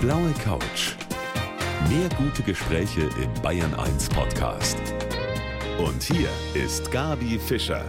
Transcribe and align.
blaue 0.00 0.32
Couch. 0.42 0.94
Mehr 1.90 2.08
gute 2.16 2.42
Gespräche 2.42 3.02
im 3.22 3.42
Bayern 3.42 3.74
1 3.74 4.08
Podcast. 4.08 4.78
Und 5.78 6.02
hier 6.02 6.30
ist 6.54 6.90
Gabi 6.90 7.38
Fischer. 7.38 7.84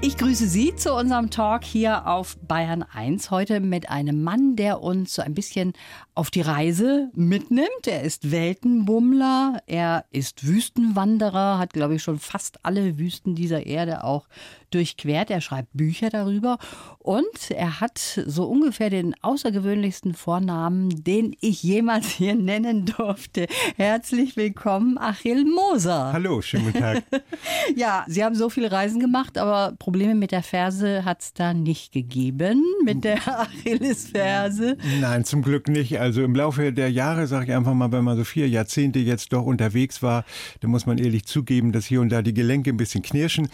Ich 0.00 0.16
grüße 0.16 0.48
Sie 0.48 0.74
zu 0.74 0.94
unserem 0.94 1.28
Talk 1.28 1.62
hier 1.62 2.06
auf 2.06 2.38
Bayern 2.38 2.82
1. 2.82 3.30
Heute 3.30 3.60
mit 3.60 3.90
einem 3.90 4.22
Mann, 4.22 4.56
der 4.56 4.80
uns 4.80 5.14
so 5.14 5.20
ein 5.20 5.34
bisschen 5.34 5.74
auf 6.14 6.30
die 6.30 6.40
Reise 6.40 7.10
mitnimmt. 7.14 7.86
Er 7.86 8.02
ist 8.02 8.30
Weltenbummler, 8.30 9.62
er 9.66 10.06
ist 10.10 10.46
Wüstenwanderer, 10.46 11.58
hat, 11.58 11.74
glaube 11.74 11.96
ich, 11.96 12.02
schon 12.02 12.18
fast 12.18 12.64
alle 12.64 12.98
Wüsten 12.98 13.34
dieser 13.34 13.66
Erde 13.66 14.04
auch 14.04 14.26
durchquert. 14.74 15.30
Er 15.30 15.40
schreibt 15.40 15.68
Bücher 15.72 16.10
darüber 16.10 16.58
und 16.98 17.50
er 17.50 17.80
hat 17.80 17.98
so 17.98 18.44
ungefähr 18.44 18.90
den 18.90 19.14
außergewöhnlichsten 19.22 20.14
Vornamen, 20.14 21.02
den 21.02 21.34
ich 21.40 21.62
jemals 21.62 22.06
hier 22.08 22.34
nennen 22.34 22.86
durfte. 22.86 23.46
Herzlich 23.76 24.36
willkommen, 24.36 24.98
Achil 24.98 25.44
Moser. 25.44 26.12
Hallo, 26.12 26.40
schönen 26.42 26.66
guten 26.66 26.78
Tag. 26.78 27.02
ja, 27.76 28.04
Sie 28.06 28.24
haben 28.24 28.34
so 28.34 28.48
viele 28.48 28.70
Reisen 28.70 29.00
gemacht, 29.00 29.38
aber 29.38 29.74
Probleme 29.78 30.14
mit 30.14 30.32
der 30.32 30.42
Ferse 30.42 31.04
hat 31.04 31.22
es 31.22 31.32
da 31.34 31.54
nicht 31.54 31.92
gegeben, 31.92 32.64
mit 32.84 33.04
der 33.04 33.16
Achillesferse. 33.26 34.76
Nein, 35.00 35.24
zum 35.24 35.42
Glück 35.42 35.68
nicht. 35.68 35.98
Also 35.98 36.22
im 36.22 36.34
Laufe 36.34 36.72
der 36.72 36.90
Jahre, 36.90 37.26
sage 37.26 37.46
ich 37.46 37.52
einfach 37.52 37.74
mal, 37.74 37.92
wenn 37.92 38.04
man 38.04 38.16
so 38.16 38.24
vier 38.24 38.48
Jahrzehnte 38.48 38.98
jetzt 38.98 39.32
doch 39.32 39.44
unterwegs 39.44 40.02
war, 40.02 40.24
dann 40.60 40.70
muss 40.70 40.86
man 40.86 40.98
ehrlich 40.98 41.24
zugeben, 41.24 41.72
dass 41.72 41.86
hier 41.86 42.00
und 42.00 42.10
da 42.10 42.22
die 42.22 42.34
Gelenke 42.34 42.70
ein 42.70 42.76
bisschen 42.76 43.02
knirschen. 43.02 43.48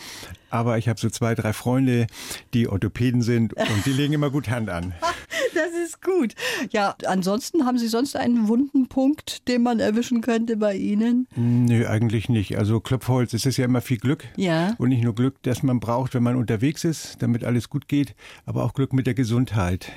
Aber 0.51 0.79
ich 0.79 0.89
habe 0.89 0.99
so 0.99 1.11
zwei, 1.11 1.35
drei 1.35 1.53
Freunde, 1.53 2.07
die 2.55 2.69
Orthopäden 2.69 3.23
sind 3.23 3.55
und 3.55 3.87
die 3.87 3.93
legen 3.93 4.15
immer 4.15 4.31
gut 4.31 4.49
Hand 4.49 4.71
an. 4.71 4.95
Das 5.55 5.73
ist 5.73 6.03
gut. 6.03 6.35
Ja, 6.71 6.95
ansonsten 7.07 7.65
haben 7.65 7.79
Sie 7.79 7.89
sonst 7.89 8.15
einen 8.15 8.47
wunden 8.47 8.89
Punkt, 8.89 9.49
den 9.49 9.63
man 9.63 9.81
erwischen 9.81 10.21
könnte 10.21 10.57
bei 10.57 10.77
Ihnen? 10.77 11.27
Nö, 11.35 11.87
eigentlich 11.87 12.29
nicht. 12.29 12.57
Also 12.57 12.81
Klopfholz, 12.81 13.33
es 13.33 13.45
ist 13.45 13.57
ja 13.57 13.65
immer 13.65 13.81
viel 13.81 13.97
Glück. 13.99 14.25
Ja. 14.37 14.75
Und 14.79 14.91
nicht 14.91 15.03
nur 15.03 15.15
Glück, 15.15 15.37
das 15.43 15.63
man 15.63 15.81
braucht, 15.81 16.15
wenn 16.15 16.23
man 16.23 16.37
unterwegs 16.37 16.85
ist, 16.85 17.17
damit 17.23 17.43
alles 17.43 17.71
gut 17.71 17.89
geht, 17.89 18.15
aber 18.47 18.65
auch 18.65 18.73
Glück 18.73 18.93
mit 18.93 19.07
der 19.07 19.15
Gesundheit. 19.15 19.91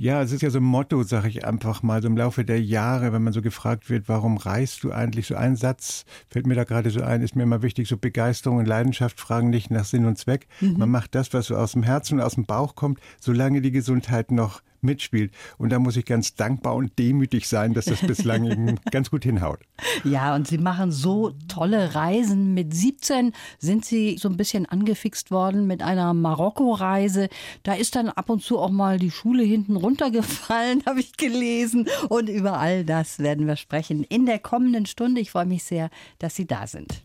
Ja, 0.00 0.22
es 0.22 0.30
ist 0.30 0.42
ja 0.42 0.50
so 0.50 0.58
ein 0.58 0.64
Motto, 0.64 1.02
sage 1.02 1.28
ich 1.28 1.44
einfach 1.44 1.82
mal, 1.82 2.00
so 2.00 2.06
im 2.06 2.16
Laufe 2.16 2.44
der 2.44 2.62
Jahre, 2.62 3.12
wenn 3.12 3.24
man 3.24 3.32
so 3.32 3.42
gefragt 3.42 3.90
wird, 3.90 4.08
warum 4.08 4.36
reist 4.36 4.84
du 4.84 4.92
eigentlich? 4.92 5.26
So 5.26 5.34
ein 5.34 5.56
Satz 5.56 6.04
fällt 6.30 6.46
mir 6.46 6.54
da 6.54 6.62
gerade 6.62 6.90
so 6.90 7.02
ein, 7.02 7.20
ist 7.20 7.34
mir 7.34 7.42
immer 7.42 7.62
wichtig, 7.62 7.88
so 7.88 7.96
Begeisterung 7.96 8.58
und 8.58 8.66
Leidenschaft 8.66 9.18
fragen 9.18 9.50
nicht 9.50 9.72
nach 9.72 9.84
Sinn 9.84 10.04
und 10.04 10.16
Zweck. 10.16 10.46
Mhm. 10.60 10.76
Man 10.78 10.90
macht 10.90 11.16
das, 11.16 11.32
was 11.32 11.46
so 11.46 11.56
aus 11.56 11.72
dem 11.72 11.82
Herzen 11.82 12.20
und 12.20 12.24
aus 12.24 12.36
dem 12.36 12.46
Bauch 12.46 12.76
kommt, 12.76 13.00
solange 13.18 13.60
die 13.60 13.72
Gesundheit 13.72 14.30
noch 14.30 14.62
mitspielt. 14.82 15.32
Und 15.58 15.70
da 15.70 15.78
muss 15.78 15.96
ich 15.96 16.04
ganz 16.04 16.34
dankbar 16.34 16.74
und 16.74 16.98
demütig 16.98 17.48
sein, 17.48 17.74
dass 17.74 17.86
das 17.86 18.00
bislang 18.00 18.44
eben 18.44 18.76
ganz 18.90 19.10
gut 19.10 19.24
hinhaut. 19.24 19.60
Ja, 20.04 20.34
und 20.34 20.46
Sie 20.46 20.58
machen 20.58 20.92
so 20.92 21.32
tolle 21.48 21.94
Reisen. 21.94 22.54
Mit 22.54 22.74
17 22.74 23.32
sind 23.58 23.84
Sie 23.84 24.16
so 24.18 24.28
ein 24.28 24.36
bisschen 24.36 24.66
angefixt 24.66 25.30
worden 25.30 25.66
mit 25.66 25.82
einer 25.82 26.14
Marokko-Reise. 26.14 27.28
Da 27.62 27.74
ist 27.74 27.96
dann 27.96 28.08
ab 28.08 28.30
und 28.30 28.42
zu 28.42 28.58
auch 28.58 28.70
mal 28.70 28.98
die 28.98 29.10
Schule 29.10 29.42
hinten 29.42 29.76
runtergefallen, 29.76 30.82
habe 30.86 31.00
ich 31.00 31.16
gelesen. 31.16 31.88
Und 32.08 32.28
über 32.28 32.58
all 32.58 32.84
das 32.84 33.18
werden 33.18 33.46
wir 33.46 33.56
sprechen 33.56 34.04
in 34.04 34.26
der 34.26 34.38
kommenden 34.38 34.86
Stunde. 34.86 35.20
Ich 35.20 35.30
freue 35.30 35.46
mich 35.46 35.64
sehr, 35.64 35.90
dass 36.18 36.36
Sie 36.36 36.46
da 36.46 36.66
sind. 36.66 37.02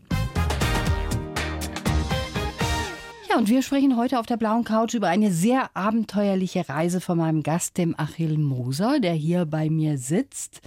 Und 3.36 3.48
wir 3.48 3.62
sprechen 3.62 3.96
heute 3.96 4.20
auf 4.20 4.26
der 4.26 4.36
blauen 4.36 4.64
Couch 4.64 4.94
über 4.94 5.08
eine 5.08 5.32
sehr 5.32 5.70
abenteuerliche 5.74 6.68
Reise 6.68 7.00
von 7.00 7.18
meinem 7.18 7.42
Gast, 7.42 7.78
dem 7.78 7.98
Achil 7.98 8.38
Moser, 8.38 9.00
der 9.00 9.14
hier 9.14 9.44
bei 9.44 9.70
mir 9.70 9.98
sitzt. 9.98 10.60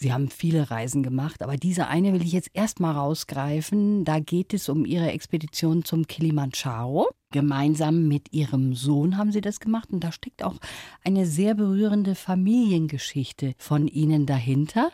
Sie 0.00 0.12
haben 0.12 0.30
viele 0.30 0.70
Reisen 0.70 1.02
gemacht, 1.02 1.42
aber 1.42 1.56
diese 1.56 1.88
eine 1.88 2.12
will 2.12 2.22
ich 2.22 2.30
jetzt 2.30 2.50
erstmal 2.54 2.94
rausgreifen. 2.94 4.04
Da 4.04 4.20
geht 4.20 4.54
es 4.54 4.68
um 4.68 4.84
Ihre 4.84 5.10
Expedition 5.10 5.84
zum 5.84 6.06
Kilimanjaro. 6.06 7.08
Gemeinsam 7.32 8.06
mit 8.06 8.32
Ihrem 8.32 8.74
Sohn 8.74 9.18
haben 9.18 9.32
Sie 9.32 9.40
das 9.40 9.58
gemacht 9.58 9.90
und 9.90 10.04
da 10.04 10.12
steckt 10.12 10.44
auch 10.44 10.54
eine 11.02 11.26
sehr 11.26 11.54
berührende 11.54 12.14
Familiengeschichte 12.14 13.54
von 13.58 13.88
Ihnen 13.88 14.24
dahinter. 14.24 14.92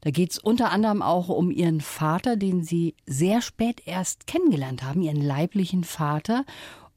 Da 0.00 0.10
geht 0.10 0.32
es 0.32 0.38
unter 0.38 0.72
anderem 0.72 1.02
auch 1.02 1.28
um 1.28 1.50
Ihren 1.50 1.82
Vater, 1.82 2.36
den 2.36 2.64
Sie 2.64 2.94
sehr 3.04 3.42
spät 3.42 3.82
erst 3.84 4.26
kennengelernt 4.26 4.82
haben, 4.82 5.02
Ihren 5.02 5.20
leiblichen 5.20 5.84
Vater. 5.84 6.46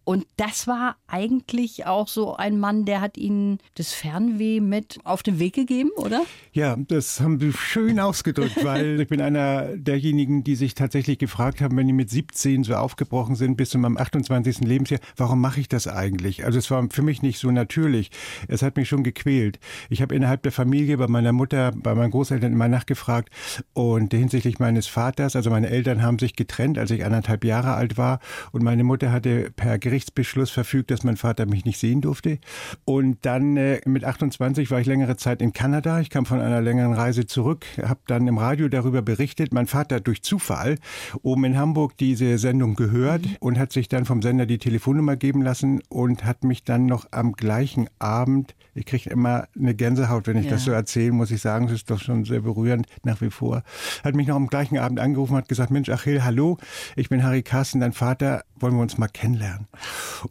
Und 0.03 0.25
das 0.37 0.65
war 0.65 0.95
eigentlich 1.07 1.85
auch 1.85 2.07
so 2.07 2.35
ein 2.35 2.59
Mann, 2.59 2.85
der 2.85 2.99
hat 2.99 3.17
Ihnen 3.17 3.59
das 3.75 3.93
Fernweh 3.93 4.59
mit 4.59 4.99
auf 5.03 5.21
den 5.21 5.37
Weg 5.37 5.53
gegeben, 5.53 5.91
oder? 5.97 6.23
Ja, 6.51 6.75
das 6.75 7.21
haben 7.21 7.39
Sie 7.39 7.53
schön 7.53 7.99
ausgedrückt, 7.99 8.57
weil 8.63 8.99
ich 8.99 9.07
bin 9.07 9.21
einer 9.21 9.77
derjenigen, 9.77 10.43
die 10.43 10.55
sich 10.55 10.73
tatsächlich 10.73 11.19
gefragt 11.19 11.61
haben, 11.61 11.77
wenn 11.77 11.85
die 11.85 11.93
mit 11.93 12.09
17 12.09 12.63
so 12.63 12.73
aufgebrochen 12.73 13.35
sind 13.35 13.55
bis 13.55 13.69
zu 13.69 13.77
meinem 13.77 13.97
28. 13.97 14.61
Lebensjahr, 14.61 14.99
warum 15.15 15.41
mache 15.41 15.59
ich 15.59 15.69
das 15.69 15.87
eigentlich? 15.87 16.43
Also 16.43 16.57
es 16.57 16.71
war 16.71 16.87
für 16.89 17.03
mich 17.03 17.21
nicht 17.21 17.39
so 17.39 17.51
natürlich. 17.51 18.09
Es 18.47 18.63
hat 18.63 18.77
mich 18.77 18.89
schon 18.89 19.03
gequält. 19.03 19.59
Ich 19.89 20.01
habe 20.01 20.15
innerhalb 20.15 20.41
der 20.43 20.51
Familie 20.51 20.97
bei 20.97 21.07
meiner 21.07 21.33
Mutter, 21.33 21.71
bei 21.75 21.93
meinen 21.93 22.11
Großeltern 22.11 22.51
immer 22.51 22.67
nachgefragt 22.67 23.29
und 23.73 24.13
hinsichtlich 24.13 24.59
meines 24.59 24.87
Vaters, 24.87 25.35
also 25.35 25.49
meine 25.49 25.69
Eltern 25.69 26.01
haben 26.01 26.19
sich 26.19 26.35
getrennt, 26.35 26.77
als 26.77 26.89
ich 26.91 27.05
anderthalb 27.05 27.45
Jahre 27.45 27.73
alt 27.73 27.97
war 27.97 28.19
und 28.51 28.63
meine 28.63 28.83
Mutter 28.83 29.11
hatte 29.11 29.51
per 29.55 29.77
Gerichtsbeschluss 29.89 30.51
verfügt, 30.51 30.91
dass 30.91 31.03
mein 31.03 31.17
Vater 31.17 31.47
mich 31.47 31.65
nicht 31.65 31.79
sehen 31.79 32.01
durfte. 32.01 32.37
Und 32.85 33.17
dann 33.23 33.57
äh, 33.57 33.81
mit 33.85 34.03
28 34.03 34.69
war 34.69 34.79
ich 34.79 34.85
längere 34.85 35.17
Zeit 35.17 35.41
in 35.41 35.51
Kanada. 35.51 35.99
Ich 35.99 36.11
kam 36.11 36.27
von 36.27 36.39
einer 36.39 36.61
längeren 36.61 36.93
Reise 36.93 37.25
zurück, 37.25 37.65
habe 37.81 37.99
dann 38.05 38.27
im 38.27 38.37
Radio 38.37 38.69
darüber 38.69 39.01
berichtet. 39.01 39.51
Mein 39.51 39.65
Vater 39.65 39.95
hat 39.95 40.05
durch 40.05 40.21
Zufall 40.21 40.77
oben 41.23 41.43
in 41.45 41.57
Hamburg 41.57 41.97
diese 41.97 42.37
Sendung 42.37 42.75
gehört 42.75 43.25
mhm. 43.25 43.37
und 43.39 43.57
hat 43.57 43.73
sich 43.73 43.87
dann 43.87 44.05
vom 44.05 44.21
Sender 44.21 44.45
die 44.45 44.59
Telefonnummer 44.59 45.15
geben 45.15 45.41
lassen 45.41 45.81
und 45.89 46.23
hat 46.23 46.43
mich 46.43 46.63
dann 46.63 46.85
noch 46.85 47.07
am 47.09 47.33
gleichen 47.33 47.89
Abend, 47.97 48.53
ich 48.79 48.85
kriege 48.85 49.09
immer 49.09 49.47
eine 49.59 49.75
Gänsehaut, 49.75 50.27
wenn 50.27 50.37
ich 50.37 50.45
ja. 50.45 50.51
das 50.51 50.63
so 50.63 50.71
erzähle, 50.71 51.11
muss 51.11 51.31
ich 51.31 51.41
sagen, 51.41 51.65
es 51.65 51.73
ist 51.73 51.91
doch 51.91 51.99
schon 51.99 52.23
sehr 52.23 52.39
berührend 52.39 52.87
nach 53.03 53.19
wie 53.19 53.29
vor, 53.29 53.63
hat 54.05 54.15
mich 54.15 54.27
noch 54.27 54.37
am 54.37 54.47
gleichen 54.47 54.77
Abend 54.77 54.99
angerufen, 54.99 55.35
hat 55.35 55.49
gesagt, 55.49 55.69
Mensch, 55.69 55.89
Achil, 55.89 56.23
hallo, 56.23 56.57
ich 56.95 57.09
bin 57.09 57.23
Harry 57.23 57.43
Carsten, 57.43 57.81
dein 57.81 57.91
Vater, 57.91 58.43
wollen 58.61 58.75
wir 58.75 58.81
uns 58.81 58.97
mal 58.97 59.07
kennenlernen? 59.07 59.67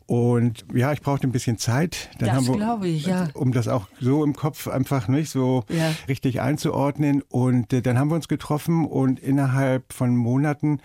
Und 0.06 0.64
ja, 0.72 0.92
ich 0.92 1.02
brauchte 1.02 1.26
ein 1.26 1.32
bisschen 1.32 1.58
Zeit. 1.58 2.10
Dann 2.18 2.36
das 2.36 2.44
glaube 2.44 2.88
ich, 2.88 3.06
ja. 3.06 3.28
Um 3.34 3.52
das 3.52 3.68
auch 3.68 3.88
so 4.00 4.24
im 4.24 4.34
Kopf 4.34 4.68
einfach 4.68 5.08
nicht 5.08 5.30
so 5.30 5.64
ja. 5.68 5.92
richtig 6.08 6.40
einzuordnen. 6.40 7.22
Und 7.28 7.72
äh, 7.72 7.82
dann 7.82 7.98
haben 7.98 8.10
wir 8.10 8.14
uns 8.14 8.28
getroffen 8.28 8.86
und 8.86 9.20
innerhalb 9.20 9.92
von 9.92 10.16
Monaten 10.16 10.80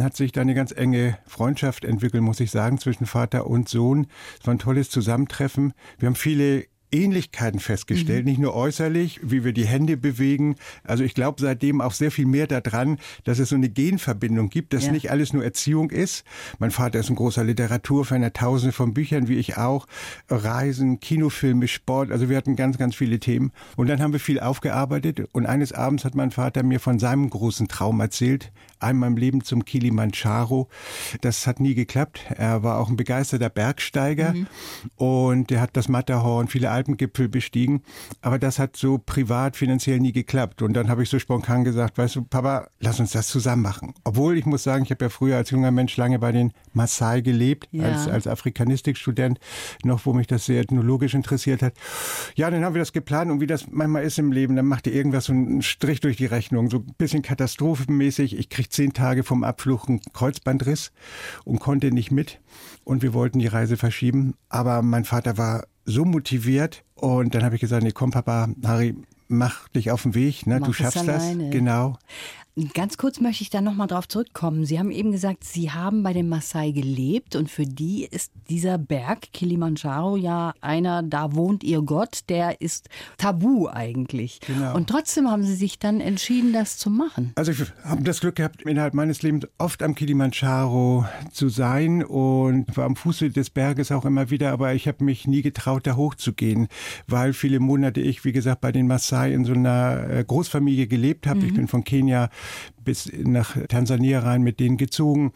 hat 0.00 0.16
sich 0.16 0.32
da 0.32 0.40
eine 0.40 0.54
ganz 0.54 0.72
enge 0.72 1.18
Freundschaft 1.26 1.84
entwickelt, 1.84 2.22
muss 2.22 2.40
ich 2.40 2.50
sagen, 2.50 2.78
zwischen 2.78 3.06
Vater 3.06 3.46
und 3.46 3.68
Sohn. 3.68 4.06
Es 4.40 4.46
war 4.46 4.54
ein 4.54 4.58
tolles 4.58 4.90
Zusammentreffen. 4.90 5.72
Wir 5.98 6.06
haben 6.06 6.16
viele 6.16 6.66
Ähnlichkeiten 6.90 7.60
festgestellt, 7.60 8.24
mhm. 8.24 8.30
nicht 8.30 8.40
nur 8.40 8.54
äußerlich, 8.54 9.20
wie 9.22 9.44
wir 9.44 9.52
die 9.52 9.66
Hände 9.66 9.96
bewegen. 9.96 10.56
Also 10.84 11.04
ich 11.04 11.14
glaube 11.14 11.40
seitdem 11.40 11.80
auch 11.80 11.92
sehr 11.92 12.10
viel 12.10 12.26
mehr 12.26 12.46
daran, 12.46 12.98
dass 13.24 13.38
es 13.38 13.50
so 13.50 13.56
eine 13.56 13.68
Genverbindung 13.68 14.48
gibt, 14.48 14.72
dass 14.72 14.86
ja. 14.86 14.92
nicht 14.92 15.10
alles 15.10 15.32
nur 15.32 15.44
Erziehung 15.44 15.90
ist. 15.90 16.24
Mein 16.58 16.70
Vater 16.70 16.98
ist 16.98 17.10
ein 17.10 17.16
großer 17.16 17.44
Literaturfan, 17.44 18.22
er 18.22 18.32
tausende 18.32 18.72
von 18.72 18.94
Büchern, 18.94 19.28
wie 19.28 19.36
ich 19.36 19.56
auch. 19.56 19.86
Reisen, 20.28 21.00
Kinofilme, 21.00 21.68
Sport, 21.68 22.10
also 22.10 22.28
wir 22.28 22.36
hatten 22.36 22.56
ganz, 22.56 22.78
ganz 22.78 22.94
viele 22.94 23.18
Themen. 23.18 23.52
Und 23.76 23.88
dann 23.88 24.00
haben 24.00 24.12
wir 24.12 24.20
viel 24.20 24.40
aufgearbeitet 24.40 25.28
und 25.32 25.46
eines 25.46 25.72
Abends 25.72 26.04
hat 26.04 26.14
mein 26.14 26.30
Vater 26.30 26.62
mir 26.62 26.80
von 26.80 26.98
seinem 26.98 27.28
großen 27.28 27.68
Traum 27.68 28.00
erzählt, 28.00 28.50
einmal 28.80 29.10
im 29.10 29.16
Leben 29.16 29.44
zum 29.44 29.64
Kilimanjaro. 29.64 30.68
Das 31.20 31.46
hat 31.46 31.60
nie 31.60 31.74
geklappt. 31.74 32.20
Er 32.28 32.62
war 32.62 32.78
auch 32.78 32.88
ein 32.88 32.96
begeisterter 32.96 33.48
Bergsteiger 33.48 34.32
mhm. 34.32 34.46
und 34.96 35.50
er 35.50 35.60
hat 35.60 35.76
das 35.76 35.88
Matterhorn, 35.88 36.48
viele 36.48 36.70
Alpengipfel 36.78 37.28
bestiegen. 37.28 37.82
Aber 38.22 38.38
das 38.38 38.58
hat 38.58 38.76
so 38.76 38.98
privat, 38.98 39.56
finanziell 39.56 39.98
nie 39.98 40.12
geklappt. 40.12 40.62
Und 40.62 40.74
dann 40.74 40.88
habe 40.88 41.02
ich 41.02 41.08
so 41.08 41.18
spontan 41.18 41.64
gesagt, 41.64 41.98
weißt 41.98 42.16
du, 42.16 42.22
Papa, 42.22 42.68
lass 42.80 43.00
uns 43.00 43.12
das 43.12 43.28
zusammen 43.28 43.62
machen. 43.62 43.94
Obwohl 44.04 44.38
ich 44.38 44.46
muss 44.46 44.62
sagen, 44.62 44.84
ich 44.84 44.90
habe 44.90 45.04
ja 45.04 45.08
früher 45.08 45.36
als 45.36 45.50
junger 45.50 45.70
Mensch 45.70 45.96
lange 45.96 46.18
bei 46.18 46.32
den 46.32 46.52
Maasai 46.72 47.20
gelebt, 47.20 47.68
ja. 47.72 47.84
als, 47.84 48.08
als 48.08 48.26
Afrikanistikstudent, 48.26 49.38
noch 49.84 50.06
wo 50.06 50.12
mich 50.12 50.26
das 50.26 50.46
sehr 50.46 50.60
ethnologisch 50.60 51.14
interessiert 51.14 51.62
hat. 51.62 51.74
Ja, 52.36 52.50
dann 52.50 52.64
haben 52.64 52.74
wir 52.74 52.80
das 52.80 52.92
geplant 52.92 53.30
und 53.30 53.40
wie 53.40 53.46
das 53.46 53.66
manchmal 53.70 54.04
ist 54.04 54.18
im 54.18 54.32
Leben, 54.32 54.56
dann 54.56 54.66
macht 54.66 54.86
ihr 54.86 54.94
irgendwas 54.94 55.24
so 55.24 55.32
einen 55.32 55.62
Strich 55.62 56.00
durch 56.00 56.16
die 56.16 56.26
Rechnung, 56.26 56.70
so 56.70 56.78
ein 56.78 56.94
bisschen 56.96 57.22
katastrophenmäßig. 57.22 58.38
Ich 58.38 58.48
kriege 58.48 58.68
zehn 58.68 58.92
Tage 58.92 59.24
vom 59.24 59.44
Abflug 59.44 59.88
einen 59.88 60.00
Kreuzbandriss 60.12 60.92
und 61.44 61.58
konnte 61.58 61.90
nicht 61.90 62.10
mit. 62.10 62.40
Und 62.84 63.02
wir 63.02 63.12
wollten 63.14 63.38
die 63.38 63.46
Reise 63.46 63.76
verschieben. 63.76 64.34
Aber 64.48 64.82
mein 64.82 65.04
Vater 65.04 65.36
war 65.36 65.64
so 65.88 66.04
motiviert. 66.04 66.84
Und 66.94 67.34
dann 67.34 67.44
habe 67.44 67.54
ich 67.54 67.60
gesagt, 67.60 67.82
nee, 67.82 67.92
komm 67.92 68.10
Papa, 68.10 68.48
Harry, 68.64 68.94
mach 69.28 69.68
dich 69.68 69.90
auf 69.90 70.02
den 70.02 70.14
Weg, 70.14 70.46
ne? 70.46 70.60
du 70.60 70.72
schaffst 70.72 71.08
das. 71.08 71.24
Genau. 71.50 71.98
Ganz 72.74 72.96
kurz 72.96 73.20
möchte 73.20 73.42
ich 73.42 73.50
da 73.50 73.60
nochmal 73.60 73.86
drauf 73.86 74.08
zurückkommen. 74.08 74.64
Sie 74.64 74.80
haben 74.80 74.90
eben 74.90 75.12
gesagt, 75.12 75.44
Sie 75.44 75.70
haben 75.70 76.02
bei 76.02 76.12
den 76.12 76.28
Maasai 76.28 76.72
gelebt 76.72 77.36
und 77.36 77.48
für 77.48 77.64
die 77.64 78.04
ist 78.04 78.32
dieser 78.50 78.78
Berg 78.78 79.32
Kilimanjaro 79.32 80.16
ja 80.16 80.52
einer, 80.60 81.04
da 81.04 81.36
wohnt 81.36 81.62
ihr 81.62 81.82
Gott, 81.82 82.22
der 82.28 82.60
ist 82.60 82.88
tabu 83.16 83.68
eigentlich. 83.68 84.40
Genau. 84.44 84.74
Und 84.74 84.88
trotzdem 84.88 85.30
haben 85.30 85.44
Sie 85.44 85.54
sich 85.54 85.78
dann 85.78 86.00
entschieden, 86.00 86.52
das 86.52 86.78
zu 86.78 86.90
machen. 86.90 87.32
Also 87.36 87.52
ich 87.52 87.60
habe 87.84 88.02
das 88.02 88.20
Glück 88.20 88.36
gehabt, 88.36 88.62
innerhalb 88.62 88.92
meines 88.92 89.22
Lebens 89.22 89.46
oft 89.58 89.80
am 89.82 89.94
Kilimanjaro 89.94 91.06
zu 91.30 91.50
sein 91.50 92.02
und 92.02 92.76
war 92.76 92.86
am 92.86 92.96
Fuße 92.96 93.30
des 93.30 93.50
Berges 93.50 93.92
auch 93.92 94.04
immer 94.04 94.30
wieder, 94.30 94.50
aber 94.50 94.74
ich 94.74 94.88
habe 94.88 95.04
mich 95.04 95.28
nie 95.28 95.42
getraut, 95.42 95.86
da 95.86 95.94
hochzugehen, 95.94 96.66
weil 97.06 97.34
viele 97.34 97.60
Monate 97.60 98.00
ich, 98.00 98.24
wie 98.24 98.32
gesagt, 98.32 98.62
bei 98.62 98.72
den 98.72 98.88
Maasai 98.88 99.32
in 99.32 99.44
so 99.44 99.52
einer 99.52 100.10
äh, 100.10 100.24
Großfamilie 100.24 100.88
gelebt 100.88 101.28
habe. 101.28 101.40
Mhm. 101.40 101.46
Ich 101.46 101.54
bin 101.54 101.68
von 101.68 101.84
Kenia 101.84 102.30
bis 102.84 103.10
nach 103.12 103.56
Tansania 103.68 104.20
rein 104.20 104.42
mit 104.42 104.60
denen 104.60 104.76
gezogen 104.76 105.32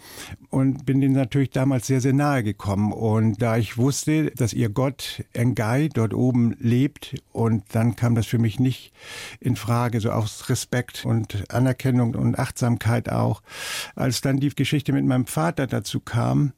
und 0.50 0.86
bin 0.86 1.00
denen 1.00 1.14
natürlich 1.14 1.50
damals 1.50 1.86
sehr, 1.86 2.00
sehr 2.00 2.12
nahe 2.12 2.42
gekommen. 2.42 2.92
Und 2.92 3.42
da 3.42 3.56
ich 3.56 3.76
wusste, 3.76 4.30
dass 4.30 4.52
ihr 4.52 4.68
Gott 4.68 5.24
Engai 5.32 5.88
dort 5.92 6.14
oben 6.14 6.56
lebt 6.58 7.16
und 7.32 7.64
dann 7.72 7.96
kam 7.96 8.14
das 8.14 8.26
für 8.26 8.38
mich 8.38 8.58
nicht 8.58 8.92
in 9.40 9.56
Frage, 9.56 10.00
so 10.00 10.10
aus 10.10 10.48
Respekt 10.48 11.04
und 11.04 11.52
Anerkennung 11.52 12.14
und 12.14 12.38
Achtsamkeit 12.38 13.10
auch. 13.10 13.42
Als 13.94 14.20
dann 14.20 14.38
die 14.38 14.50
Geschichte 14.50 14.92
mit 14.92 15.04
meinem 15.04 15.26
Vater 15.26 15.66
dazu 15.66 16.00
kam, 16.00 16.52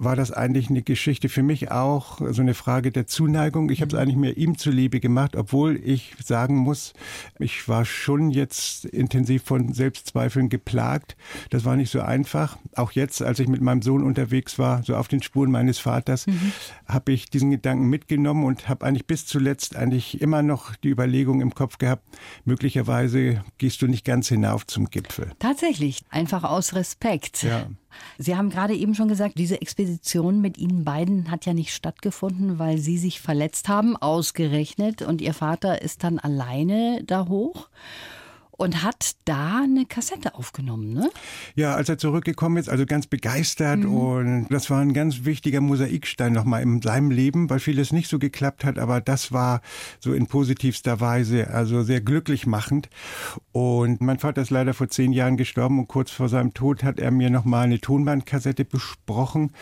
war 0.00 0.16
das 0.16 0.32
eigentlich 0.32 0.70
eine 0.70 0.80
Geschichte 0.80 1.28
für 1.28 1.42
mich 1.42 1.70
auch, 1.70 2.20
so 2.30 2.40
eine 2.40 2.54
Frage 2.54 2.90
der 2.90 3.06
Zuneigung. 3.06 3.68
Ich 3.68 3.82
habe 3.82 3.94
es 3.94 4.00
eigentlich 4.00 4.16
mehr 4.16 4.36
ihm 4.38 4.56
zuliebe 4.56 4.98
gemacht, 4.98 5.36
obwohl 5.36 5.78
ich 5.84 6.14
sagen 6.24 6.56
muss, 6.56 6.94
ich 7.38 7.68
war 7.68 7.84
schon 7.84 8.30
jetzt 8.30 8.86
intensiv 8.86 9.44
von 9.44 9.74
Selbstzweifeln 9.74 10.48
geplagt. 10.48 11.16
Das 11.50 11.66
war 11.66 11.76
nicht 11.76 11.90
so 11.90 12.00
einfach. 12.00 12.56
Auch 12.74 12.92
jetzt, 12.92 13.20
als 13.22 13.40
ich 13.40 13.48
mit 13.48 13.60
meinem 13.60 13.82
Sohn 13.82 14.02
unterwegs 14.02 14.58
war, 14.58 14.82
so 14.82 14.96
auf 14.96 15.06
den 15.06 15.22
Spuren 15.22 15.50
meines 15.50 15.78
Vaters, 15.78 16.26
mhm. 16.26 16.52
habe 16.86 17.12
ich 17.12 17.28
diesen 17.28 17.50
Gedanken 17.50 17.86
mitgenommen 17.90 18.44
und 18.44 18.70
habe 18.70 18.86
eigentlich 18.86 19.06
bis 19.06 19.26
zuletzt 19.26 19.76
eigentlich 19.76 20.22
immer 20.22 20.42
noch 20.42 20.76
die 20.76 20.88
Überlegung 20.88 21.42
im 21.42 21.54
Kopf 21.54 21.76
gehabt, 21.76 22.04
möglicherweise 22.46 23.44
gehst 23.58 23.82
du 23.82 23.86
nicht 23.86 24.06
ganz 24.06 24.28
hinauf 24.28 24.66
zum 24.66 24.86
Gipfel. 24.86 25.32
Tatsächlich, 25.38 26.00
einfach 26.08 26.44
aus 26.44 26.74
Respekt. 26.74 27.42
Ja. 27.42 27.66
Sie 28.18 28.36
haben 28.36 28.50
gerade 28.50 28.74
eben 28.74 28.94
schon 28.94 29.08
gesagt, 29.08 29.38
diese 29.38 29.60
Expedition 29.60 30.40
mit 30.40 30.58
Ihnen 30.58 30.84
beiden 30.84 31.30
hat 31.30 31.46
ja 31.46 31.54
nicht 31.54 31.74
stattgefunden, 31.74 32.58
weil 32.58 32.78
Sie 32.78 32.98
sich 32.98 33.20
verletzt 33.20 33.68
haben, 33.68 33.96
ausgerechnet, 33.96 35.02
und 35.02 35.20
Ihr 35.20 35.34
Vater 35.34 35.82
ist 35.82 36.04
dann 36.04 36.18
alleine 36.18 37.02
da 37.04 37.28
hoch 37.28 37.68
und 38.60 38.82
hat 38.82 39.12
da 39.24 39.62
eine 39.62 39.86
Kassette 39.86 40.34
aufgenommen, 40.34 40.92
ne? 40.92 41.10
Ja, 41.54 41.76
als 41.76 41.88
er 41.88 41.96
zurückgekommen 41.96 42.58
ist, 42.58 42.68
also 42.68 42.84
ganz 42.84 43.06
begeistert 43.06 43.78
mhm. 43.78 43.94
und 43.94 44.46
das 44.50 44.68
war 44.68 44.80
ein 44.80 44.92
ganz 44.92 45.24
wichtiger 45.24 45.62
Mosaikstein 45.62 46.34
nochmal 46.34 46.62
in 46.62 46.82
seinem 46.82 47.10
Leben, 47.10 47.48
weil 47.48 47.58
vieles 47.58 47.90
nicht 47.90 48.10
so 48.10 48.18
geklappt 48.18 48.66
hat, 48.66 48.78
aber 48.78 49.00
das 49.00 49.32
war 49.32 49.62
so 49.98 50.12
in 50.12 50.26
positivster 50.26 51.00
Weise, 51.00 51.48
also 51.48 51.82
sehr 51.82 52.02
glücklich 52.02 52.46
machend. 52.46 52.90
Und 53.52 54.02
mein 54.02 54.18
Vater 54.18 54.42
ist 54.42 54.50
leider 54.50 54.74
vor 54.74 54.90
zehn 54.90 55.14
Jahren 55.14 55.38
gestorben 55.38 55.78
und 55.78 55.88
kurz 55.88 56.10
vor 56.10 56.28
seinem 56.28 56.52
Tod 56.52 56.84
hat 56.84 56.98
er 56.98 57.10
mir 57.10 57.30
nochmal 57.30 57.64
eine 57.64 57.80
Tonbandkassette 57.80 58.66
besprochen 58.66 59.52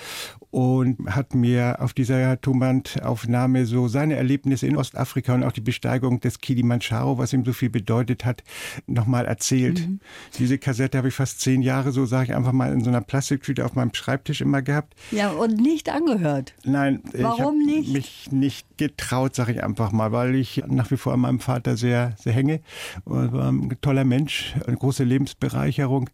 und 0.50 1.14
hat 1.14 1.34
mir 1.34 1.76
auf 1.80 1.92
dieser 1.92 2.40
Tonbandaufnahme 2.40 3.66
so 3.66 3.88
seine 3.88 4.16
Erlebnisse 4.16 4.66
in 4.66 4.76
Ostafrika 4.76 5.34
und 5.34 5.42
auch 5.42 5.52
die 5.52 5.60
Besteigung 5.60 6.20
des 6.20 6.40
Kilimanjaro, 6.40 7.18
was 7.18 7.32
ihm 7.32 7.44
so 7.44 7.52
viel 7.52 7.68
bedeutet 7.68 8.24
hat, 8.24 8.42
nochmal 8.86 9.26
erzählt. 9.26 9.86
Mhm. 9.86 10.00
Diese 10.38 10.58
Kassette 10.58 10.96
habe 10.96 11.08
ich 11.08 11.14
fast 11.14 11.40
zehn 11.40 11.60
Jahre, 11.60 11.92
so 11.92 12.06
sage 12.06 12.30
ich 12.30 12.34
einfach 12.34 12.52
mal, 12.52 12.72
in 12.72 12.82
so 12.82 12.88
einer 12.88 13.02
Plastiktüte 13.02 13.64
auf 13.64 13.74
meinem 13.74 13.92
Schreibtisch 13.92 14.40
immer 14.40 14.62
gehabt. 14.62 14.94
Ja, 15.10 15.30
und 15.30 15.60
nicht 15.60 15.90
angehört. 15.90 16.54
Nein, 16.64 17.02
Warum 17.12 17.60
ich 17.60 17.66
nicht? 17.66 17.92
mich 17.92 18.32
nicht 18.32 18.78
getraut, 18.78 19.34
sage 19.34 19.52
ich 19.52 19.62
einfach 19.62 19.92
mal, 19.92 20.12
weil 20.12 20.34
ich 20.34 20.62
nach 20.66 20.90
wie 20.90 20.96
vor 20.96 21.12
an 21.12 21.20
meinem 21.20 21.40
Vater 21.40 21.76
sehr, 21.76 22.14
sehr 22.18 22.32
hänge. 22.32 22.60
Er 23.06 23.32
war 23.32 23.48
ein 23.52 23.76
toller 23.82 24.04
Mensch, 24.04 24.54
eine 24.66 24.76
große 24.76 25.04
Lebensbereicherung. 25.04 26.08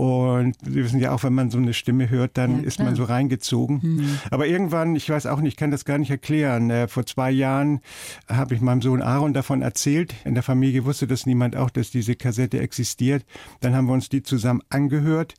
Und 0.00 0.54
Sie 0.64 0.76
wissen 0.76 0.98
ja 0.98 1.12
auch, 1.12 1.24
wenn 1.24 1.34
man 1.34 1.50
so 1.50 1.58
eine 1.58 1.74
Stimme 1.74 2.08
hört, 2.08 2.38
dann 2.38 2.62
ja, 2.62 2.66
ist 2.66 2.78
man 2.78 2.96
so 2.96 3.04
reingezogen. 3.04 3.80
Mhm. 3.82 4.18
Aber 4.30 4.46
irgendwann, 4.46 4.96
ich 4.96 5.10
weiß 5.10 5.26
auch 5.26 5.42
nicht, 5.42 5.52
ich 5.52 5.56
kann 5.58 5.70
das 5.70 5.84
gar 5.84 5.98
nicht 5.98 6.10
erklären. 6.10 6.70
Äh, 6.70 6.88
vor 6.88 7.04
zwei 7.04 7.30
Jahren 7.30 7.80
habe 8.26 8.54
ich 8.54 8.62
meinem 8.62 8.80
Sohn 8.80 9.02
Aaron 9.02 9.34
davon 9.34 9.60
erzählt. 9.60 10.14
In 10.24 10.32
der 10.32 10.42
Familie 10.42 10.86
wusste 10.86 11.06
das 11.06 11.26
niemand 11.26 11.54
auch, 11.54 11.68
dass 11.68 11.90
diese 11.90 12.16
Kassette 12.16 12.60
existiert. 12.60 13.26
Dann 13.60 13.74
haben 13.76 13.88
wir 13.88 13.92
uns 13.92 14.08
die 14.08 14.22
zusammen 14.22 14.62
angehört 14.70 15.34